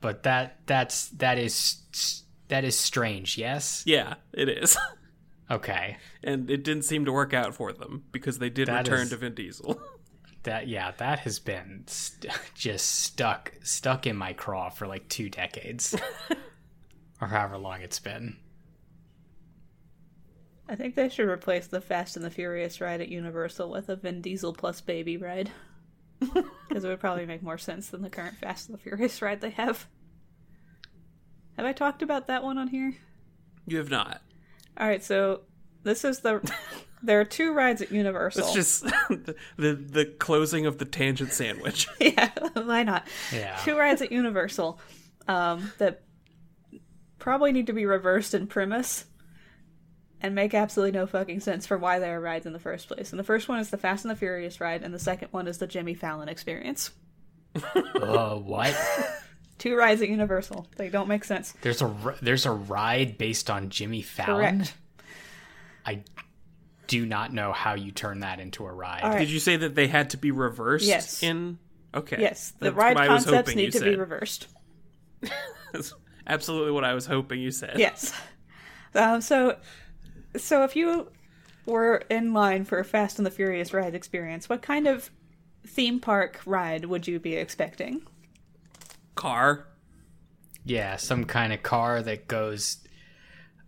[0.00, 1.82] But that that's that is
[2.46, 3.36] that is strange.
[3.38, 3.82] Yes.
[3.86, 4.76] Yeah, it is.
[5.50, 5.96] Okay.
[6.22, 9.10] And it didn't seem to work out for them because they did That return is-
[9.10, 9.80] to Vin Diesel.
[10.44, 15.28] That yeah, that has been st- just stuck stuck in my craw for like two
[15.28, 15.94] decades,
[17.20, 18.36] or however long it's been.
[20.68, 23.96] I think they should replace the Fast and the Furious ride at Universal with a
[23.96, 25.50] Vin Diesel plus baby ride.
[26.68, 29.40] Because it would probably make more sense than the current Fast and the Furious ride
[29.42, 29.86] they have.
[31.56, 32.94] Have I talked about that one on here?
[33.66, 34.22] You have not.
[34.80, 35.42] Alright, so
[35.82, 36.40] this is the.
[37.02, 38.42] There are two rides at Universal.
[38.44, 41.88] It's just the, the the closing of the tangent sandwich.
[42.00, 43.06] yeah, why not?
[43.32, 43.56] Yeah.
[43.64, 44.78] Two rides at Universal
[45.28, 46.02] um, that
[47.18, 49.06] probably need to be reversed in premise
[50.20, 53.10] and make absolutely no fucking sense for why there are rides in the first place.
[53.10, 55.48] And the first one is the Fast and the Furious ride, and the second one
[55.48, 56.90] is the Jimmy Fallon experience.
[57.94, 58.74] Uh, what?
[59.58, 60.66] Two rides at Universal.
[60.76, 61.54] They don't make sense.
[61.60, 64.58] There's a r- there's a ride based on Jimmy Fallon.
[64.58, 64.74] Correct.
[65.86, 66.02] I
[66.92, 69.00] do not know how you turn that into a ride.
[69.00, 69.20] All right.
[69.20, 70.84] Did you say that they had to be reversed?
[70.84, 71.22] Yes.
[71.22, 71.58] In
[71.94, 72.18] okay.
[72.20, 74.46] Yes, the That's ride what I was concepts need you to be reversed.
[75.72, 75.94] That's
[76.26, 77.78] absolutely what I was hoping you said.
[77.78, 78.12] Yes.
[78.94, 79.56] Um, so,
[80.36, 81.10] so if you
[81.64, 85.10] were in line for a Fast and the Furious ride experience, what kind of
[85.66, 88.02] theme park ride would you be expecting?
[89.14, 89.66] Car.
[90.66, 92.81] Yeah, some kind of car that goes.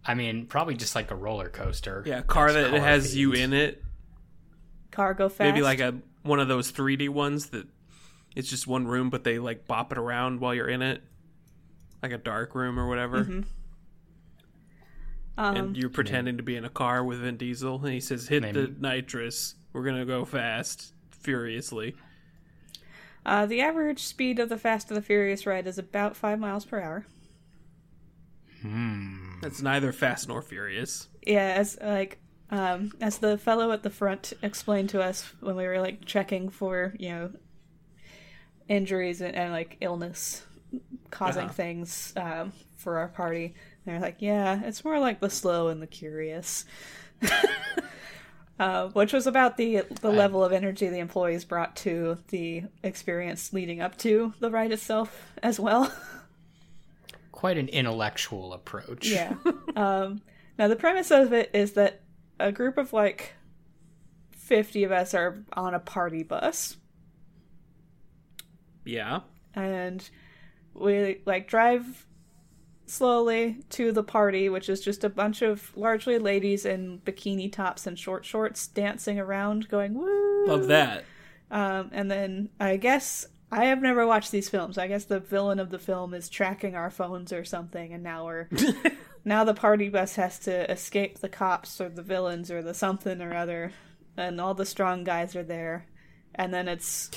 [0.07, 2.03] I mean, probably just like a roller coaster.
[2.07, 3.83] Yeah, car That's that has you in it.
[4.91, 5.41] Cargo fast.
[5.41, 7.67] Maybe like a one of those 3D ones that
[8.35, 11.03] it's just one room, but they like bop it around while you're in it,
[12.03, 13.25] like a dark room or whatever.
[13.25, 13.41] Mm-hmm.
[15.37, 18.29] Um, and you're pretending to be in a car with Vin Diesel, and he says,
[18.29, 19.57] "Hit the nitrous.
[19.73, 21.97] We're gonna go fast, furiously."
[23.27, 26.65] Uh, the average speed of the Fast and the Furious ride is about five miles
[26.65, 27.07] per hour.
[29.43, 31.09] That's neither fast nor furious.
[31.27, 32.19] Yeah, as like
[32.51, 36.49] um, as the fellow at the front explained to us when we were like checking
[36.49, 37.31] for you know
[38.69, 40.45] injuries and, and like illness
[41.11, 41.53] causing Uh-huh.
[41.53, 43.55] things um, for our party.
[43.85, 46.65] They're like, yeah, it's more like the slow and the curious.
[48.57, 53.53] Uh, which was about the the level of energy the employees brought to the experience
[53.53, 55.93] leading up to the ride itself as well.
[57.35, 59.09] Quite an intellectual approach.
[59.09, 59.35] Yeah.
[59.77, 60.23] um,
[60.57, 62.03] now the premise of it is that
[62.39, 63.35] a group of like
[64.31, 66.77] fifty of us are on a party bus,
[68.85, 69.21] Yeah.
[69.55, 70.09] and
[70.75, 72.07] we like drive
[72.87, 77.87] slowly to the party, which is just a bunch of largely ladies in bikini tops
[77.87, 80.47] and short shorts dancing around, going woo.
[80.47, 81.05] Love that.
[81.51, 84.79] Um, and then I guess I have never watched these films.
[84.79, 88.25] I guess the villain of the film is tracking our phones or something, and now
[88.25, 88.49] we're
[89.25, 93.23] now the party bus has to escape the cops or the villains or the something
[93.23, 93.73] or other,
[94.17, 95.87] and all the strong guys are there,
[96.35, 97.13] and then it's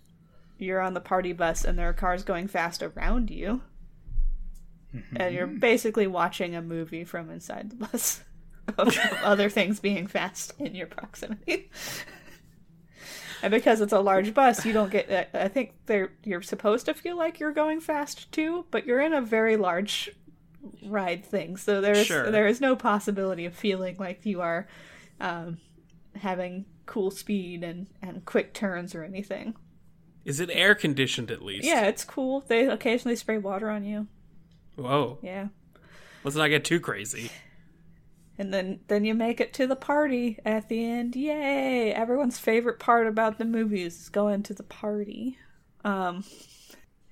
[0.58, 3.62] you're on the party bus and there are cars going fast around you,
[5.16, 5.58] and you're mm-hmm.
[5.58, 8.22] basically watching a movie from inside the bus
[8.76, 11.70] of other things being fast in your proximity.
[13.42, 15.30] And because it's a large bus, you don't get.
[15.34, 19.12] I think they're you're supposed to feel like you're going fast too, but you're in
[19.12, 20.10] a very large
[20.84, 22.30] ride thing, so there is Sure.
[22.30, 24.66] there is no possibility of feeling like you are
[25.20, 25.58] um,
[26.16, 29.54] having cool speed and and quick turns or anything.
[30.24, 31.66] Is it air conditioned at least?
[31.66, 32.44] Yeah, it's cool.
[32.48, 34.08] They occasionally spray water on you.
[34.76, 35.18] Whoa.
[35.22, 35.48] Yeah.
[36.24, 37.30] Let's not get too crazy.
[38.38, 41.16] And then then you make it to the party at the end.
[41.16, 41.92] Yay!
[41.92, 45.38] Everyone's favorite part about the movies is going to the party.
[45.84, 46.24] Um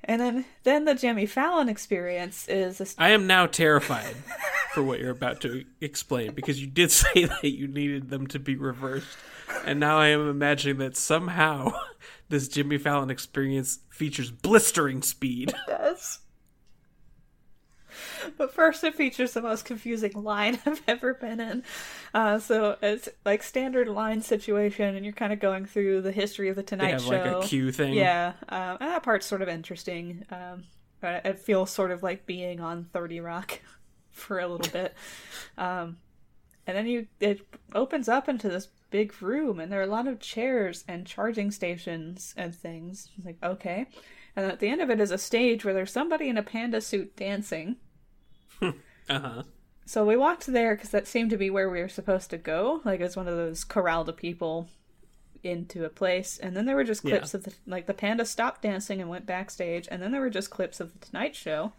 [0.04, 4.14] and then then the Jimmy Fallon experience is I am now terrified
[4.72, 8.38] for what you're about to explain because you did say that you needed them to
[8.38, 9.18] be reversed.
[9.64, 11.72] And now I am imagining that somehow
[12.28, 15.54] this Jimmy Fallon experience features blistering speed.
[18.36, 21.62] But first, it features the most confusing line I've ever been in.
[22.12, 26.48] Uh, so it's like standard line situation, and you're kind of going through the history
[26.48, 27.10] of the Tonight They have Show.
[27.10, 27.94] like a cue thing.
[27.94, 30.24] Yeah, um, and that part's sort of interesting.
[30.30, 30.64] Um,
[31.00, 33.60] but it feels sort of like being on Thirty Rock
[34.10, 34.94] for a little bit.
[35.56, 35.98] Um,
[36.66, 37.40] and then you it
[37.74, 41.50] opens up into this big room, and there are a lot of chairs and charging
[41.50, 43.10] stations and things.
[43.16, 43.86] It's like okay,
[44.34, 46.80] and at the end of it is a stage where there's somebody in a panda
[46.80, 47.76] suit dancing.
[49.08, 49.42] Uh huh.
[49.84, 52.80] So we walked there because that seemed to be where we were supposed to go.
[52.84, 54.68] Like it was one of those corral the people
[55.44, 58.62] into a place, and then there were just clips of the like the panda stopped
[58.62, 61.72] dancing and went backstage, and then there were just clips of the Tonight Show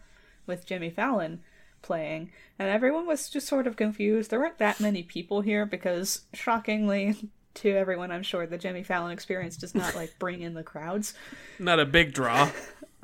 [0.45, 1.41] with Jimmy Fallon
[1.82, 4.32] playing, and everyone was just sort of confused.
[4.32, 9.11] There weren't that many people here because, shockingly to everyone, I'm sure the Jimmy Fallon
[9.11, 11.13] experience does not like bring in the crowds.
[11.59, 12.49] Not a big draw.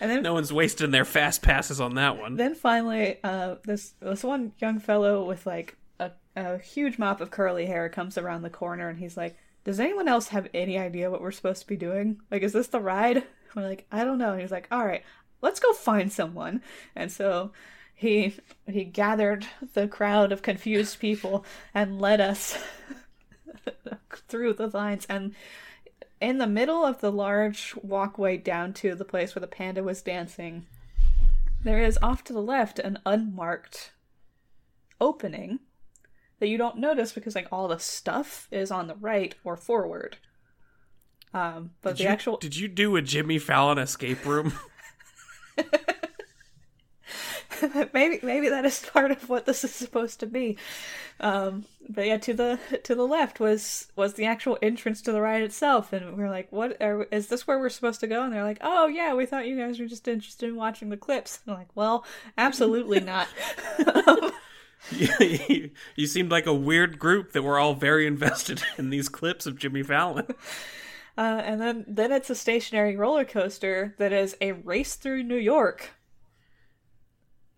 [0.00, 2.36] And then No one's wasting their fast passes on that one.
[2.36, 7.30] then finally, uh, this this one young fellow with like a, a huge mop of
[7.30, 11.10] curly hair comes around the corner, and he's like, "Does anyone else have any idea
[11.10, 12.20] what we're supposed to be doing?
[12.30, 13.24] Like, is this the ride?"
[13.56, 15.02] We're like, "I don't know." And he's like, "All right,
[15.42, 16.62] let's go find someone."
[16.94, 17.52] And so
[17.94, 18.34] he
[18.68, 21.44] he gathered the crowd of confused people
[21.74, 22.56] and led us
[24.28, 25.34] through the lines and
[26.20, 30.02] in the middle of the large walkway down to the place where the panda was
[30.02, 30.66] dancing
[31.62, 33.92] there is off to the left an unmarked
[35.00, 35.60] opening
[36.40, 40.16] that you don't notice because like all the stuff is on the right or forward
[41.34, 44.52] um but Did the you, actual did you do a Jimmy Fallon escape room?
[47.92, 50.56] maybe maybe that is part of what this is supposed to be.
[51.20, 55.20] Um but yeah to the to the left was was the actual entrance to the
[55.20, 55.92] ride itself.
[55.92, 58.22] And we are like what are, is this where we're supposed to go?
[58.22, 60.96] And they're like oh yeah we thought you guys were just interested in watching the
[60.96, 61.40] clips.
[61.44, 62.04] And I'm like well
[62.36, 63.28] absolutely not.
[64.90, 69.46] You, you seemed like a weird group that were all very invested in these clips
[69.46, 70.26] of Jimmy Fallon.
[71.18, 75.36] Uh, and then, then it's a stationary roller coaster that is a race through New
[75.36, 75.90] York.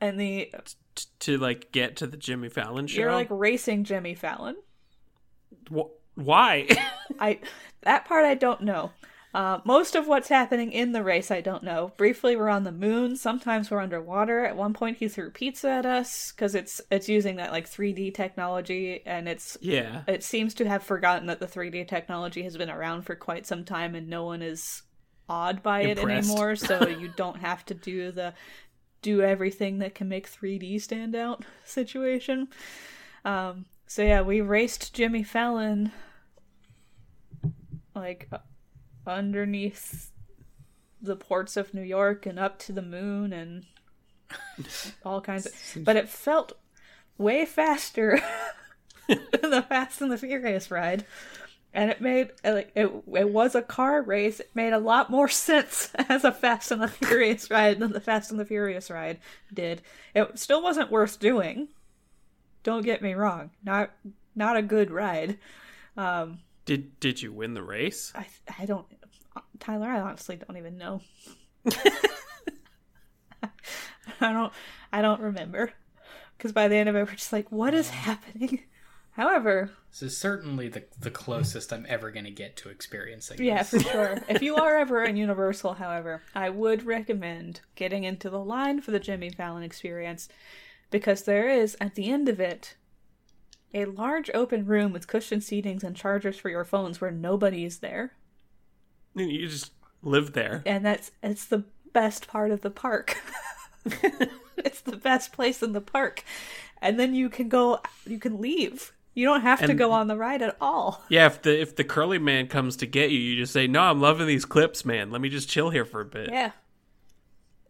[0.00, 0.52] And the
[0.94, 3.00] T- to like get to the Jimmy Fallon show.
[3.00, 4.56] you're like racing Jimmy Fallon.
[5.72, 6.68] Wh- why?
[7.20, 7.40] I
[7.82, 8.92] that part I don't know.
[9.32, 11.92] Uh, most of what's happening in the race I don't know.
[11.96, 13.14] Briefly, we're on the moon.
[13.14, 14.44] Sometimes we're underwater.
[14.44, 18.12] At one point, he threw pizza at us because it's it's using that like 3D
[18.12, 20.02] technology, and it's yeah.
[20.08, 23.64] it seems to have forgotten that the 3D technology has been around for quite some
[23.64, 24.82] time, and no one is
[25.28, 26.56] awed by it anymore.
[26.56, 28.34] So you don't have to do the
[29.02, 32.48] do everything that can make 3D stand out situation.
[33.24, 35.92] Um, so yeah, we raced Jimmy Fallon
[37.94, 38.30] like
[39.06, 40.10] underneath
[41.02, 43.66] the ports of New York and up to the moon and
[45.04, 46.52] all kinds of but it felt
[47.18, 48.20] way faster
[49.08, 51.04] than the Fast and the Furious ride.
[51.72, 54.40] And it made like it it was a car race.
[54.40, 58.00] It made a lot more sense as a Fast and the Furious ride than the
[58.00, 59.18] Fast and the Furious ride
[59.52, 59.82] did.
[60.14, 61.68] It still wasn't worth doing.
[62.62, 63.50] Don't get me wrong.
[63.64, 63.90] Not
[64.34, 65.38] not a good ride.
[65.96, 68.12] Um, Did did you win the race?
[68.14, 68.26] I
[68.58, 68.86] I don't
[69.60, 71.00] Tyler, I honestly don't even know.
[74.20, 74.52] I don't
[74.92, 75.72] I don't remember.
[76.38, 78.60] Cuz by the end of it we're just like what is happening?
[79.20, 83.42] However, This is certainly the the closest I'm ever going to get to experiencing.
[83.42, 83.82] yeah, this.
[83.82, 84.18] for sure.
[84.30, 88.92] if you are ever in Universal, however, I would recommend getting into the line for
[88.92, 90.30] the Jimmy Fallon experience
[90.90, 92.76] because there is at the end of it
[93.74, 97.80] a large open room with cushioned seatings and chargers for your phones where nobody is
[97.80, 98.12] there.
[99.14, 100.62] You just live there.
[100.64, 103.18] and that's it's the best part of the park.
[104.56, 106.24] it's the best place in the park,
[106.80, 108.94] and then you can go, you can leave.
[109.14, 111.02] You don't have to go on the ride at all.
[111.08, 113.80] Yeah, if the if the curly man comes to get you, you just say, "No,
[113.82, 115.10] I'm loving these clips, man.
[115.10, 116.30] Let me just chill here for a bit.
[116.30, 116.52] Yeah,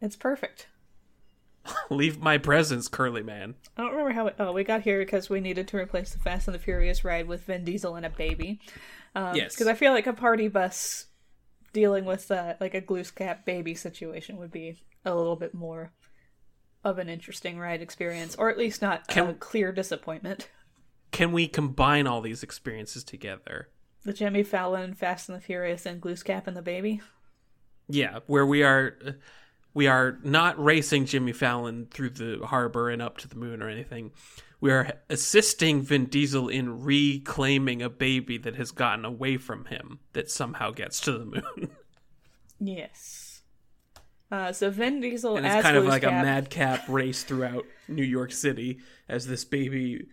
[0.03, 0.69] it's perfect.
[1.91, 4.25] Leave my presence, curly man." I don't remember how.
[4.27, 7.05] We, oh, we got here because we needed to replace the Fast and the Furious
[7.05, 8.61] ride with Vin Diesel and a baby.
[9.15, 9.55] Um, Yes.
[9.55, 11.07] because I feel like a party bus
[11.73, 15.91] dealing with uh, like a Glooscap baby situation would be a little bit more
[16.85, 20.49] of an interesting ride experience, or at least not a Can- clear disappointment.
[21.11, 23.69] Can we combine all these experiences together?
[24.05, 27.01] The Jimmy Fallon, Fast and the Furious, and Glooscap and the Baby.
[27.89, 28.97] Yeah, where we are
[29.75, 33.69] we are not racing Jimmy Fallon through the harbor and up to the moon or
[33.69, 34.13] anything.
[34.61, 40.01] We are assisting Vin Diesel in reclaiming a baby that has gotten away from him
[40.13, 41.71] that somehow gets to the moon.
[42.63, 43.41] Yes.
[44.31, 48.05] Uh, so Vin Diesel and as it's kind of like a madcap race throughout New
[48.05, 50.07] York City as this baby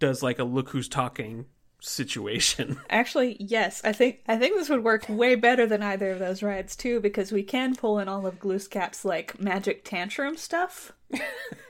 [0.00, 1.46] does like a look who's talking
[1.80, 2.78] situation.
[2.90, 6.42] Actually, yes, I think I think this would work way better than either of those
[6.42, 10.92] rides too, because we can pull in all of Glooscap's like magic tantrum stuff.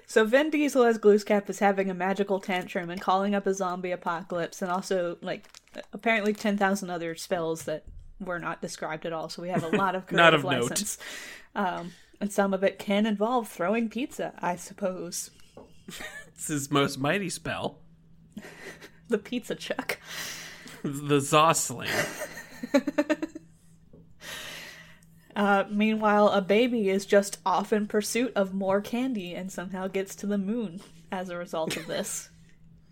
[0.06, 3.90] so Vin Diesel as Glooscap is having a magical tantrum and calling up a zombie
[3.92, 5.48] apocalypse, and also like
[5.92, 7.84] apparently ten thousand other spells that
[8.20, 9.28] were not described at all.
[9.28, 10.70] So we have a lot of Not creative of note.
[10.70, 10.98] license,
[11.54, 15.30] um, and some of it can involve throwing pizza, I suppose.
[15.86, 17.78] it's his most mighty spell,
[19.08, 19.98] The pizza chuck.
[20.84, 21.88] the Zosling.
[25.36, 30.14] Uh, meanwhile, a baby is just off in pursuit of more candy and somehow gets
[30.16, 30.80] to the moon
[31.12, 32.28] as a result of this.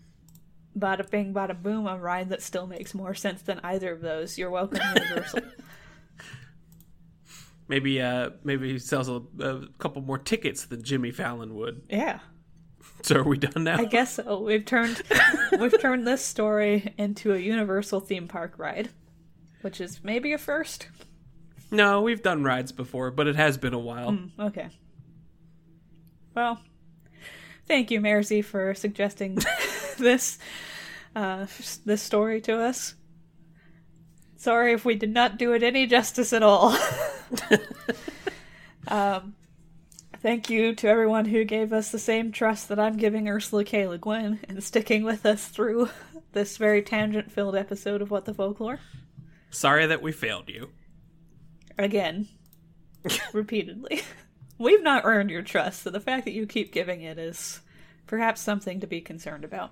[0.77, 4.37] bada bing, bada boom, a ride that still makes more sense than either of those.
[4.37, 5.41] You're welcome, Universal.
[7.67, 11.83] Maybe uh maybe he sells a, a couple more tickets than Jimmy Fallon would.
[11.87, 12.19] yeah,
[13.03, 13.77] So are we done now?
[13.77, 14.41] I guess so.
[14.41, 15.01] We've turned
[15.59, 18.89] we've turned this story into a Universal theme park ride,
[19.61, 20.89] which is maybe a first.
[21.71, 24.17] No, we've done rides before, but it has been a while.
[24.39, 24.67] Okay.
[26.35, 26.59] Well,
[27.67, 29.37] thank you, Marcy, for suggesting
[29.97, 30.37] this
[31.15, 31.45] uh,
[31.85, 32.95] this story to us.
[34.35, 36.77] Sorry if we did not do it any justice at all.
[38.87, 39.35] um,
[40.21, 43.87] thank you to everyone who gave us the same trust that I'm giving Ursula K.
[43.87, 45.89] Le Guin and sticking with us through
[46.33, 48.79] this very tangent-filled episode of What the Folklore.
[49.49, 50.69] Sorry that we failed you.
[51.77, 52.27] Again,
[53.33, 54.01] repeatedly.
[54.57, 57.61] We've not earned your trust, so the fact that you keep giving it is
[58.05, 59.71] perhaps something to be concerned about.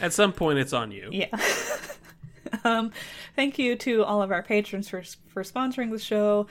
[0.00, 1.10] At some point, it's on you.
[1.12, 1.36] Yeah.
[2.64, 2.92] um,
[3.36, 6.46] thank you to all of our patrons for for sponsoring the show,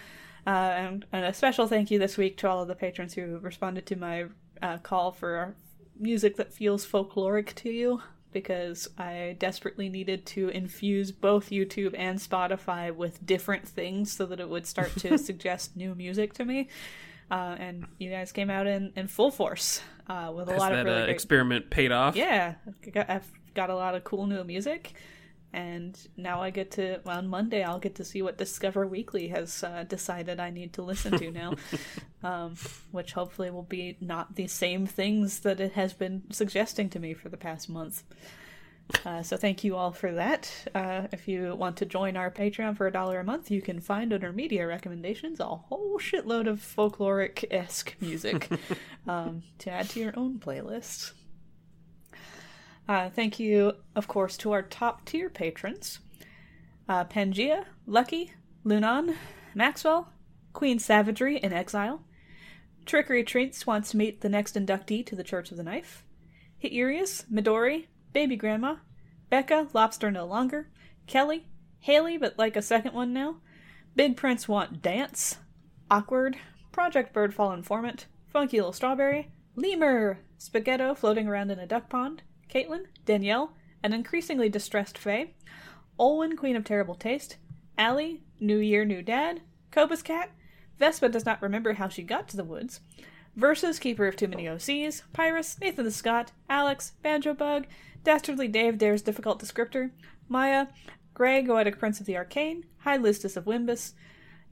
[0.48, 3.38] uh, and, and a special thank you this week to all of the patrons who
[3.40, 4.26] responded to my
[4.62, 5.56] uh, call for
[6.00, 12.18] music that feels folkloric to you because I desperately needed to infuse both YouTube and
[12.18, 16.70] Spotify with different things so that it would start to suggest new music to me.
[17.30, 20.72] Uh, and you guys came out in, in full force uh, with a Has lot
[20.72, 22.16] that of really uh, great experiment paid off?
[22.16, 22.56] yeah,
[23.08, 24.94] I've got a lot of cool new music,
[25.54, 29.64] and now I get to on Monday I'll get to see what Discover Weekly has
[29.64, 31.54] uh, decided I need to listen to now,
[32.24, 32.56] um,
[32.92, 37.14] which hopefully will be not the same things that it has been suggesting to me
[37.14, 38.04] for the past month.
[39.06, 40.52] Uh, so thank you all for that.
[40.76, 43.80] Uh, if you want to join our Patreon for a dollar a month, you can
[43.80, 48.50] find under media recommendations a whole shitload of folkloric esque music
[49.08, 51.14] um, to add to your own playlist.
[52.92, 56.00] Uh, thank you, of course, to our top tier patrons
[56.90, 58.34] uh, Pangea, Lucky,
[58.66, 59.16] Lunan,
[59.56, 60.12] Maxwell,
[60.52, 62.04] Queen Savagery in Exile,
[62.86, 66.04] Trickery Treats wants to meet the next inductee to the Church of the Knife,
[66.62, 68.76] Hiirius, Midori, Baby Grandma,
[69.30, 70.68] Becca, Lobster No Longer,
[71.08, 71.48] Kelly,
[71.80, 73.38] Haley, but like a second one now,
[73.96, 75.38] Big Prince Want Dance,
[75.90, 76.36] Awkward,
[76.74, 82.86] Project Birdfall Informant, Funky Little Strawberry, Lemur, Spaghetto floating around in a duck pond, Caitlin,
[83.06, 85.34] Danielle, an increasingly distressed Faye,
[86.00, 87.38] Olwen, Queen of Terrible Taste,
[87.78, 89.42] Allie, New Year, New Dad,
[89.72, 90.32] Cobus Cat,
[90.78, 92.82] Vespa does not remember how she got to the woods,
[93.36, 97.66] Versus, Keeper of Too Many OCs, Pyrus, Nathan the Scott, Alex, Banjo Bug,
[98.04, 99.92] Dastardly Dave Dare's Difficult Descriptor,
[100.28, 100.68] Maya,
[101.14, 103.94] Grey, Goetic Prince of the Arcane, High Listus of Wimbus,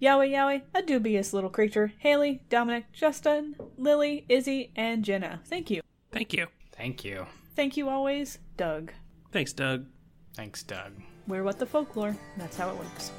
[0.01, 5.41] Yowie Yowie, a dubious little creature, Haley, Dominic, Justin, Lily, Izzy, and Jenna.
[5.45, 5.81] Thank you.
[6.11, 6.47] Thank you.
[6.71, 7.25] Thank you.
[7.59, 8.93] Thank you always, Doug.
[9.33, 9.85] Thanks, Doug.
[10.33, 10.93] Thanks, Doug.
[11.27, 12.15] We're what the folklore.
[12.37, 13.11] That's how it works.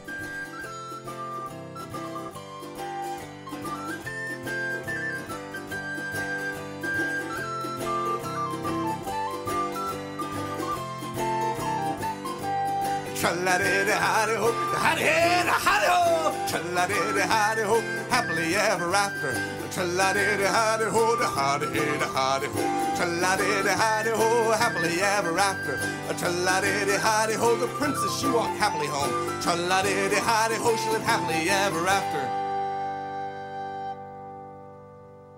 [13.20, 16.47] Tra-la-di-di, howdy-ho, howdy-hi, howdy-ho.
[16.49, 19.60] Tra-la-di-di, howdy-ho, happily ever after.
[19.73, 22.97] Tra-la-di-di, howdy-ho, da howdy-hi, da howdy-ho.
[22.97, 25.79] Tra-la-di-di, howdy-ho, happily ever after.
[26.18, 29.41] Tra-la-di-di, howdy-ho, the princess, she walked happily home.
[29.41, 32.41] Tra-la-di-di, howdy-ho, she lived happily ever after.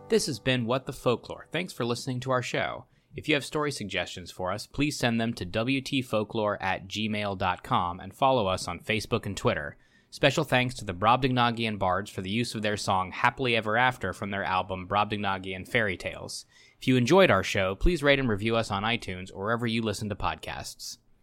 [0.09, 1.47] This has been What the Folklore.
[1.53, 2.87] Thanks for listening to our show.
[3.15, 8.15] If you have story suggestions for us, please send them to WTFolklore at gmail.com and
[8.15, 9.77] follow us on Facebook and Twitter.
[10.13, 14.13] Special thanks to the Brobdingnagian Bards for the use of their song Happily Ever After
[14.13, 16.45] from their album Brobdingnagian Fairy Tales.
[16.79, 19.81] If you enjoyed our show, please rate and review us on iTunes or wherever you
[19.81, 20.99] listen to podcasts.